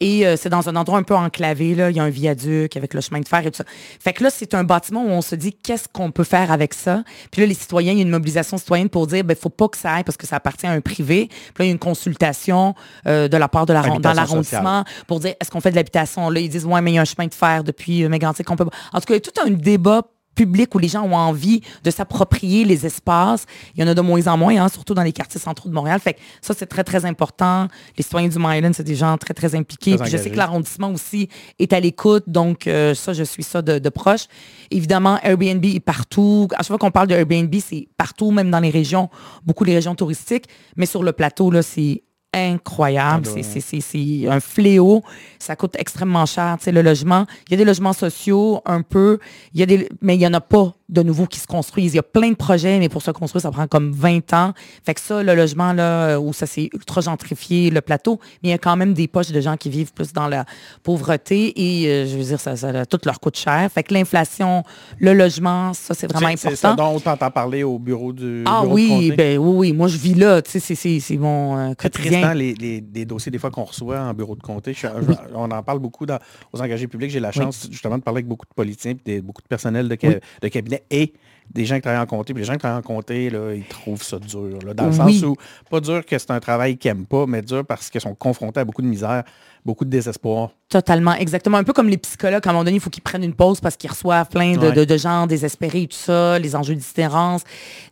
[0.01, 1.75] Et euh, c'est dans un endroit un peu enclavé.
[1.75, 1.89] Là.
[1.91, 3.65] Il y a un viaduc avec le chemin de fer et tout ça.
[4.01, 6.75] Fait que là, c'est un bâtiment où on se dit qu'est-ce qu'on peut faire avec
[6.75, 7.05] ça?
[7.31, 9.69] Puis là, les citoyens, il y a une mobilisation citoyenne pour dire, ben, faut pas
[9.69, 11.29] que ça aille parce que ça appartient à un privé.
[11.29, 12.75] Puis là, il y a une consultation
[13.07, 16.29] euh, de la part de la, dans l'arrondissement pour dire, est-ce qu'on fait de l'habitation?
[16.29, 18.45] Là, ils disent, ouais, mais il y a un chemin de fer depuis euh, Mégantic.
[18.47, 18.65] qu'on peut.
[18.93, 20.03] En tout cas, il y a tout un débat
[20.35, 23.47] public où les gens ont envie de s'approprier les espaces.
[23.75, 25.75] Il y en a de moins en moins, hein, surtout dans les quartiers centraux de
[25.75, 26.01] Montréal.
[26.01, 27.69] Fait que ça, c'est très, très important.
[27.97, 29.97] Les citoyens du Myland, c'est des gens très, très impliqués.
[29.97, 31.29] Très je sais que l'arrondissement aussi
[31.59, 32.25] est à l'écoute.
[32.27, 34.27] Donc, euh, ça, je suis ça de, de proche.
[34.71, 36.49] Évidemment, Airbnb est partout.
[36.55, 39.09] À chaque fois qu'on parle de Airbnb, c'est partout, même dans les régions,
[39.45, 40.47] beaucoup les régions touristiques.
[40.77, 42.03] Mais sur le plateau, là, c'est
[42.35, 43.27] incroyable.
[43.27, 45.03] C'est- un fléau.
[45.39, 46.57] Ça coûte extrêmement cher.
[46.59, 49.19] Tu sais, le logement, il y a des logements sociaux un peu,
[49.53, 51.93] il y a des, mais il n'y en a pas de nouveaux qui se construisent.
[51.95, 54.53] Il y a plein de projets, mais pour se construire, ça prend comme 20 ans.
[54.85, 58.53] Fait que ça, le logement, là, où ça s'est ultra gentrifié, le plateau, mais il
[58.53, 60.45] y a quand même des poches de gens qui vivent plus dans la
[60.83, 63.69] pauvreté et, euh, je veux dire, ça, ça, tout leur coûte cher.
[63.73, 64.63] Fait que l'inflation,
[64.99, 66.91] le logement, ça, c'est vraiment C'est- C'est ça important.
[66.93, 69.73] dont on t'entend parler au bureau du Ah bureau oui, ben oui, oui.
[69.73, 70.43] Moi, je vis là.
[70.43, 72.21] Tu sais, c'est- mon euh, quotidien.
[72.33, 74.73] Les, les- les dossiers des fois qu'on reçoit en bureau de comté.
[74.73, 76.19] Je- je- on en parle beaucoup dans-
[76.53, 77.11] aux engagés publics.
[77.11, 80.09] J'ai la chance justement de parler avec beaucoup de politiciens, beaucoup de personnel de, ca-
[80.41, 81.13] de cabinet et
[81.53, 82.33] des gens qui travaillent en comté.
[82.35, 84.59] Puis les gens qui travaillent en comté, là, ils trouvent ça dur.
[84.65, 85.19] là, dans le Oui.
[85.19, 85.37] sens où,
[85.71, 88.61] pas dur que c'est un travail qu'ils n'aiment pas, mais dur parce qu'ils sont confrontés
[88.61, 89.23] à beaucoup de misère,
[89.65, 90.51] beaucoup de désespoir.
[90.69, 91.57] Totalement, exactement.
[91.59, 93.61] Un peu comme les psychologues, à un moment donné, il faut qu'ils prennent une pause
[93.61, 94.73] parce qu'ils reçoivent plein de, Ouais.
[94.73, 97.43] de- de gens désespérés et tout ça, les enjeux d'itinérance.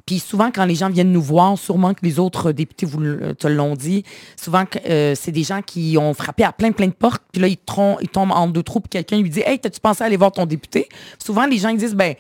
[0.07, 3.00] Puis souvent, quand les gens viennent nous voir, sûrement que les autres députés vous
[3.38, 4.03] te l'ont dit,
[4.36, 7.48] souvent, euh, c'est des gens qui ont frappé à plein, plein de portes, puis là,
[7.48, 10.32] ils tombent en deux trous, puis quelqu'un lui dit «Hey, t'as-tu pensé à aller voir
[10.32, 10.88] ton député?»
[11.24, 12.14] Souvent, les gens ils disent «Ben,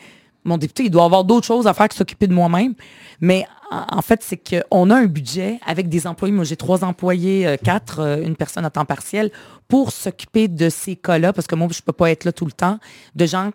[0.44, 2.74] mon député, il doit avoir d'autres choses à faire que s'occuper de moi-même.»
[3.20, 6.34] Mais en fait, c'est qu'on a un budget avec des employés.
[6.34, 9.30] Moi, j'ai trois employés, euh, quatre, euh, une personne à temps partiel,
[9.68, 12.52] pour s'occuper de ces cas-là, parce que moi, je peux pas être là tout le
[12.52, 12.78] temps,
[13.14, 13.50] de gens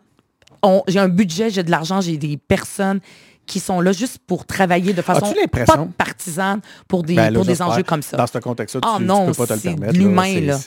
[0.88, 3.00] j'ai un budget, j'ai de l'argent, j'ai des personnes
[3.46, 5.34] qui sont là juste pour travailler de façon
[5.66, 8.18] pas partisane pour des, Ben là, pour des enjeux comme ça.
[8.18, 9.98] Dans ce contexte-là, tu, tu non, peux pas te le permettre.
[9.98, 10.60] l'humain, là.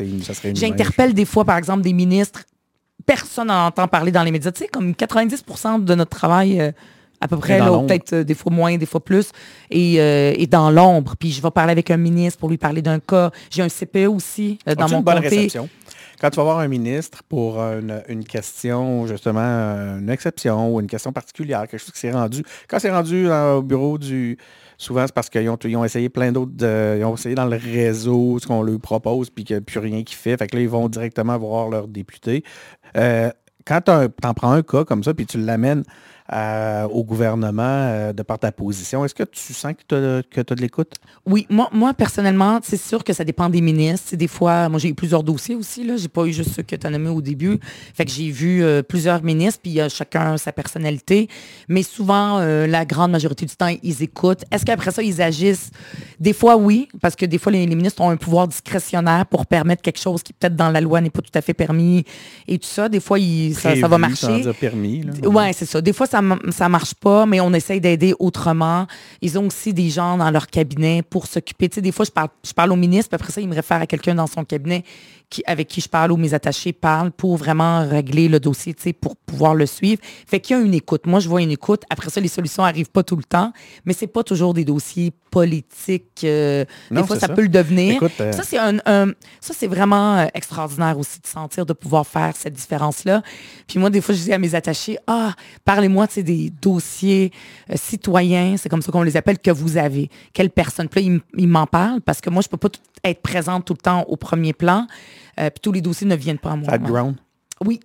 [0.55, 2.45] J'interpelle des fois, par exemple, des ministres.
[3.11, 4.53] Personne n'en entend parler dans les médias.
[4.53, 6.71] Tu sais, comme 90% de notre travail, euh,
[7.21, 9.33] à peu près, peut-être euh, des fois moins, des fois plus,
[9.69, 11.17] et, euh, et dans l'ombre.
[11.19, 13.33] Puis je vais parler avec un ministre pour lui parler d'un cas.
[13.51, 15.29] J'ai un CPE aussi dans mon une bonne comté.
[15.29, 15.69] réception?
[16.21, 20.87] Quand tu vas voir un ministre pour une, une question, justement, une exception ou une
[20.87, 22.45] question particulière, quelque chose qui s'est rendu.
[22.69, 24.39] Quand c'est rendu au bureau du.
[24.81, 26.53] Souvent, c'est parce qu'ils ont, essayé plein d'autres.
[26.59, 29.79] ils ont essayé dans le réseau ce qu'on leur propose, puis qu'il n'y a plus
[29.79, 30.39] rien qui fait.
[30.39, 32.43] Fait que là, ils vont directement voir leur député.
[32.97, 33.31] Euh,
[33.67, 35.83] quand tu en prends un cas comme ça, puis tu l'amènes
[36.33, 40.55] euh, au gouvernement euh, de par ta position, est-ce que tu sens que tu as,
[40.55, 40.95] de l'écoute?
[41.27, 44.15] Oui, moi, moi personnellement, c'est sûr que ça dépend des ministres.
[44.17, 45.85] Des fois, moi j'ai eu plusieurs dossiers aussi.
[45.85, 45.97] Là.
[45.97, 47.59] J'ai pas eu juste ceux que tu as nommés au début.
[47.95, 51.29] Fait que j'ai vu euh, plusieurs ministres, puis il y a chacun sa personnalité.
[51.69, 54.45] Mais souvent, la grande majorité du temps, ils écoutent.
[54.51, 55.71] Est-ce qu'après ça, ils agissent?
[56.19, 59.47] Des fois, oui, parce que des fois, les, les ministres ont un pouvoir discrétionnaire pour
[59.47, 62.05] permettre quelque chose qui peut-être dans la loi n'est pas tout à fait permis
[62.47, 62.89] et tout ça.
[62.89, 64.27] Des fois, ils- ça, ça va marcher.
[65.27, 65.81] Ouais, c'est ça.
[65.81, 68.87] Des fois, ça ne marche pas, mais on essaye d'aider autrement.
[69.23, 71.69] Ils ont aussi des gens dans leur cabinet pour s'occuper.
[71.69, 73.55] Tu sais, des fois, je parle, je parle au ministre, puis après ça, il me
[73.55, 74.85] réfère à quelqu'un dans son cabinet
[75.29, 78.83] qui, avec qui je parle ou mes attachés parlent pour vraiment régler le dossier, tu
[78.83, 80.01] sais, pour pouvoir le suivre.
[80.27, 81.07] Fait qu'il y a une écoute.
[81.07, 81.83] Moi, je vois une écoute.
[81.89, 83.53] Après ça, les solutions arrivent pas tout le temps,
[83.85, 86.23] mais c'est pas toujours des dossiers politiques.
[86.25, 87.35] euh, Non, des fois, ça, ça.
[87.35, 87.95] peut le devenir.
[87.95, 91.73] Écoute, euh, Ça, c'est un, un- ça, c'est vraiment euh, extraordinaire aussi de sentir, de
[91.73, 93.23] pouvoir faire cette différence-là.
[93.69, 97.33] Puis moi, des fois, je dis à mes attachés, ah, parlez-moi de des dossiers
[97.71, 100.11] euh, citoyens, c'est comme ça qu'on les appelle, que vous avez.
[100.33, 100.89] Quelle personne?
[100.89, 103.73] Puis là, ils m'en parlent parce que moi, je peux pas tout- être présente tout
[103.75, 104.87] le temps au premier plan.
[105.39, 106.67] Euh, puis tous les dossiers ne viennent pas à moi.
[106.71, 107.17] Background?
[107.65, 107.81] Oui,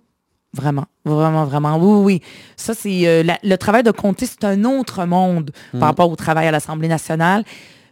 [0.52, 1.76] vraiment, vraiment, vraiment.
[1.78, 2.22] Oui, oui, oui.
[2.56, 6.16] Ça, c'est euh, la- le travail de comté, c'est un autre monde par rapport au
[6.16, 7.44] travail à l'Assemblée nationale.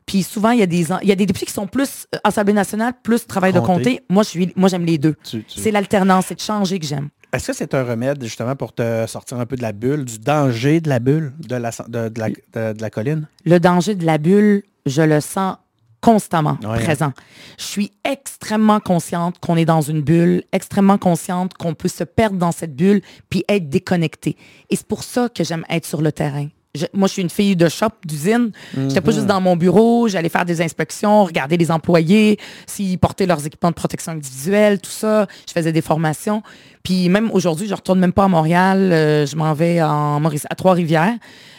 [0.06, 2.06] Puis souvent, il y a des en- il y a des députés qui sont plus
[2.24, 3.72] Assemblée nationale, plus travail de Comté.
[3.96, 4.04] comté.
[4.10, 5.14] Moi, je suis, moi, j'aime les deux.
[5.24, 7.08] Tu- tu- C'est l'alternance, c'est de changer que j'aime.
[7.34, 10.18] Est-ce que c'est un remède justement pour te sortir un peu de la bulle, du
[10.18, 13.26] danger de la bulle, de la, de, de la, de- de la colline?
[13.44, 15.56] Le danger de la bulle, je le sens
[16.00, 17.12] constamment Ouais, présent.
[17.58, 22.36] Je suis extrêmement consciente qu'on est dans une bulle, extrêmement consciente qu'on peut se perdre
[22.36, 24.36] dans cette bulle puis être déconnecté.
[24.70, 26.48] Et c'est pour ça que j'aime être sur le terrain.
[26.74, 28.50] Je- moi, je suis une fille de shop, d'usine.
[28.88, 30.08] J'étais pas juste dans mon bureau.
[30.08, 34.90] J'allais faire des inspections, regarder les employés, s'ils portaient leurs équipements de protection individuelle, tout
[34.90, 35.26] ça.
[35.46, 36.42] Je faisais des formations.
[36.82, 38.90] Puis même aujourd'hui, je retourne même pas à Montréal.
[38.92, 41.14] euh, je m'en vais en Maurice, à Trois-Rivières,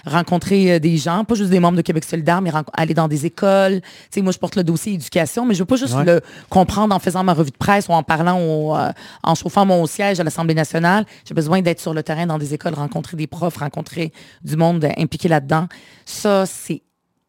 [0.06, 3.26] rencontrer euh, des gens, pas juste des membres de Québec solidaire, mais aller dans des
[3.26, 3.82] écoles.
[3.82, 6.06] Tu sais, moi, je porte le dossier éducation, mais je veux pas juste Ouais.
[6.06, 8.92] le comprendre en faisant ma revue de presse ou en parlant, au, euh,
[9.24, 11.06] en chauffant mon siège à l'Assemblée nationale.
[11.28, 14.12] J'ai besoin d'être sur le terrain dans des écoles, rencontrer des profs, rencontrer
[14.44, 15.68] du monde impliqué là-dedans.
[16.06, 16.82] Ça, c'est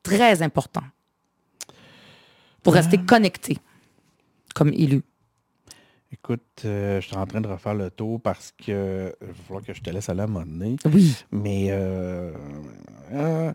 [0.03, 0.83] très important
[2.63, 3.59] pour rester connecté
[4.55, 5.03] comme élu.
[6.13, 9.35] Écoute, euh, je suis en train de refaire le tour parce que euh, il va
[9.35, 10.77] falloir que je te laisse aller à un moment donné.
[10.87, 11.17] Oui.
[11.33, 12.33] Mais euh,
[13.13, 13.53] euh,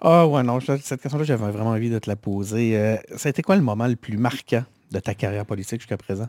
[0.00, 2.98] ah ouais, non, cette question-là, j'avais vraiment envie de te la poser.
[3.16, 6.28] Ça a été quoi le moment le plus marquant de ta carrière politique jusqu'à présent?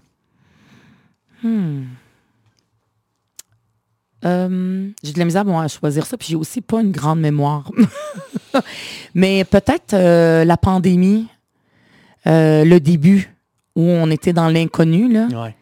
[4.26, 7.20] Euh, j'ai de la misère bon, à choisir ça, puis j'ai aussi pas une grande
[7.20, 7.72] mémoire.
[9.14, 11.28] Mais peut-être euh, la pandémie.
[12.26, 13.34] euh, le début
[13.78, 15.55] où on était dans l'inconnu, là, Ouais.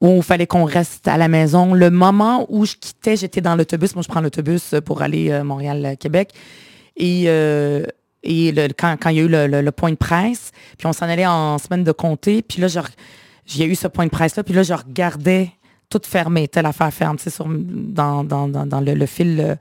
[0.00, 1.74] où il fallait qu'on reste à la maison.
[1.74, 3.94] Le moment où je quittais, j'étais dans l'autobus.
[3.94, 6.32] Moi, je prends l'autobus pour aller euh, Montréal-Québec.
[6.96, 7.84] Et, euh,
[8.22, 10.86] et le- quand, quand il y a eu le, le- le point de presse, puis
[10.86, 12.68] on s'en allait en semaine de comté, puis là,
[13.64, 15.50] a eu ce point de presse-là, puis là, je regardais
[15.90, 19.38] tout fermé, telle affaire ferme, tu sais, sur, dans, dans, dans, dans le, le fil
[19.40, 19.54] euh,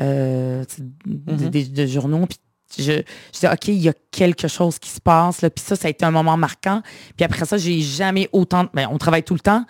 [0.00, 2.24] euh, sais, des- des, des journaux.
[2.26, 2.38] Puis
[2.76, 3.02] je, je
[3.32, 5.42] disais, OK, il y a quelque chose qui se passe.
[5.42, 5.50] Là.
[5.50, 6.82] Puis ça, ça a été un moment marquant.
[7.16, 8.66] Puis après ça, j'ai jamais autant...
[8.74, 9.64] Ben, on travaille tout le temps,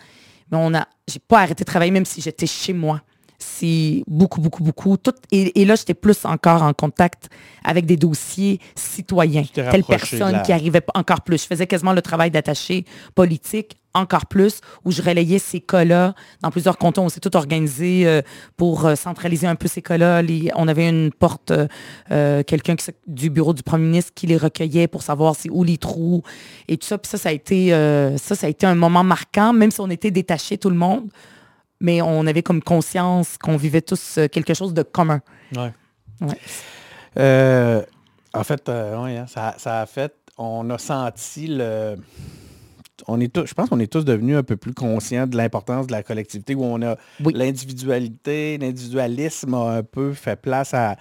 [0.51, 3.01] mais on a, j'ai pas arrêté de travailler, même si j'étais chez moi.
[3.40, 4.96] C'est beaucoup, beaucoup, beaucoup.
[4.96, 7.28] Tout, et, et là, j'étais plus encore en contact
[7.62, 9.44] avec des dossiers citoyens.
[9.55, 11.42] Telle de personne la- qui arrivait encore plus.
[11.42, 12.84] Je faisais quasiment le travail d'attaché
[13.14, 16.14] politique encore plus, où je relayais ces cas-là.
[16.40, 18.22] Dans plusieurs cantons, on s'est tout organisé euh,
[18.57, 20.22] pour euh, centraliser un peu ces cas-là.
[20.55, 21.53] On avait une porte,
[22.11, 22.76] euh, quelqu'un
[23.07, 26.22] du bureau du premier ministre qui les recueillait pour savoir c'est où les trous
[26.68, 26.99] et tout ça.
[26.99, 29.80] Puis ça, ça a été, euh, ça, ça a été un moment marquant, même si
[29.80, 31.11] on était détachés tout le monde.
[31.80, 35.20] Mais on avait comme conscience qu'on vivait tous quelque chose de commun.
[35.55, 35.72] Ouais.
[36.20, 37.84] Ouais.
[38.34, 41.96] En fait, ouais, hein, ça, ça a fait, on a senti le...
[43.07, 45.86] On est tous, je pense qu'on est tous devenus un peu plus conscients de l'importance
[45.86, 47.32] de la collectivité où on a Oui.
[47.36, 50.96] l'individualité, l'individualisme a un peu fait place à,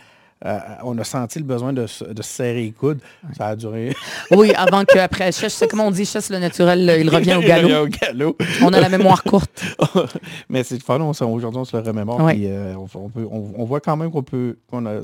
[0.84, 3.00] on a senti le besoin de, se- de se serrer les coudes.
[3.36, 3.96] Ça a duré.
[4.32, 7.68] Oui, avant qu'après, sais comment on dit, chasse le naturel, il revient au galop.
[7.68, 8.38] Il revient au galop.
[8.62, 9.64] On a la mémoire courte.
[10.50, 12.24] Mais c'est fun, aujourd'hui on se le remémore.
[12.28, 15.02] Puis, euh, on, on peut- on- on voit quand même qu'on peut qu'on a euh,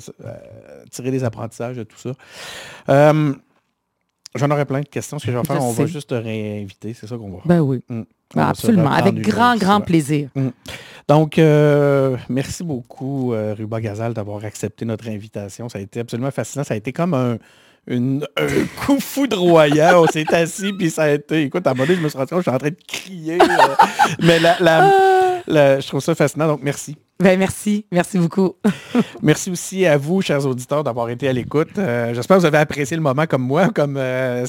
[0.92, 2.12] tiré des apprentissages de tout ça.
[4.36, 5.20] J'en aurais plein de questions.
[5.20, 6.94] Ce que je vais faire, Je on va juste te réinviter.
[6.94, 7.46] C'est ça qu'on va faire.
[7.48, 7.82] Ben oui.
[7.90, 8.02] Mm.
[8.36, 8.90] Ben absolument.
[8.92, 10.30] Avec grand, grand plaisir.
[11.08, 15.70] Donc, euh, merci beaucoup, euh, Ruba Gazal, d'avoir accepté notre invitation.
[15.70, 16.64] Ça a été absolument fascinant.
[16.64, 17.38] Ça a été comme un,
[17.88, 18.48] une- un
[18.86, 20.02] coup foudroyant.
[20.04, 21.44] On s'est assis, puis ça a été...
[21.44, 22.70] Écoute, à un moment donné, je me suis rendu compte que je suis en train
[22.70, 23.38] de crier.
[24.22, 24.92] Mais la, la-
[25.46, 26.96] la- je trouve ça fascinant, donc merci.
[27.20, 27.86] Ben merci.
[27.92, 28.56] Merci beaucoup.
[29.22, 31.78] Merci aussi à vous, chers auditeurs, d'avoir été à l'écoute.
[31.78, 34.46] Euh, J'espère que vous avez apprécié le moment comme moi, comme euh,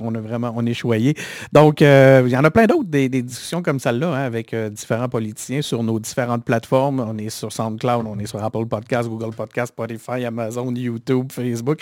[0.00, 1.16] on a vraiment on est choyé.
[1.52, 5.08] Donc, euh, il y en a plein d'autres, des, discussions comme celle-là, hein, avec différents
[5.08, 7.00] politiciens sur nos différentes plateformes.
[7.00, 11.80] On est sur SoundCloud, on est sur Apple Podcasts, Google Podcasts, Spotify, Amazon, YouTube, Facebook.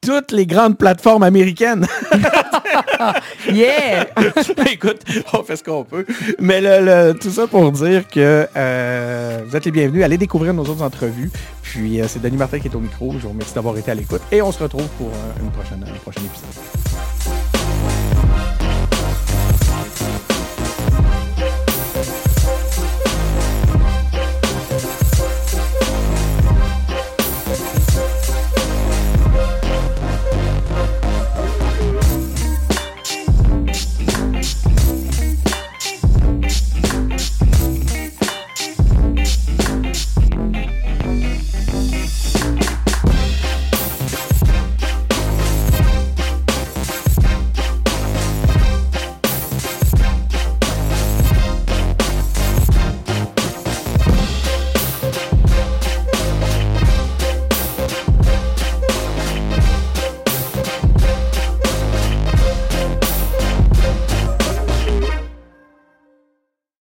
[0.00, 1.86] Toutes les grandes plateformes américaines.
[3.52, 4.06] Yeah!
[4.70, 5.00] Écoute,
[5.32, 6.04] on fait ce qu'on peut.
[6.38, 10.04] Mais le- le- tout ça pour dire que euh, vous êtes les bienvenus.
[10.04, 11.30] Allez découvrir nos autres entrevues.
[11.62, 13.12] Puis euh, c'est Denis Martin qui est au micro.
[13.14, 14.22] Je vous remercie d'avoir été à l'écoute.
[14.32, 16.87] Et on se retrouve pour euh, une prochaine, un prochain épisode.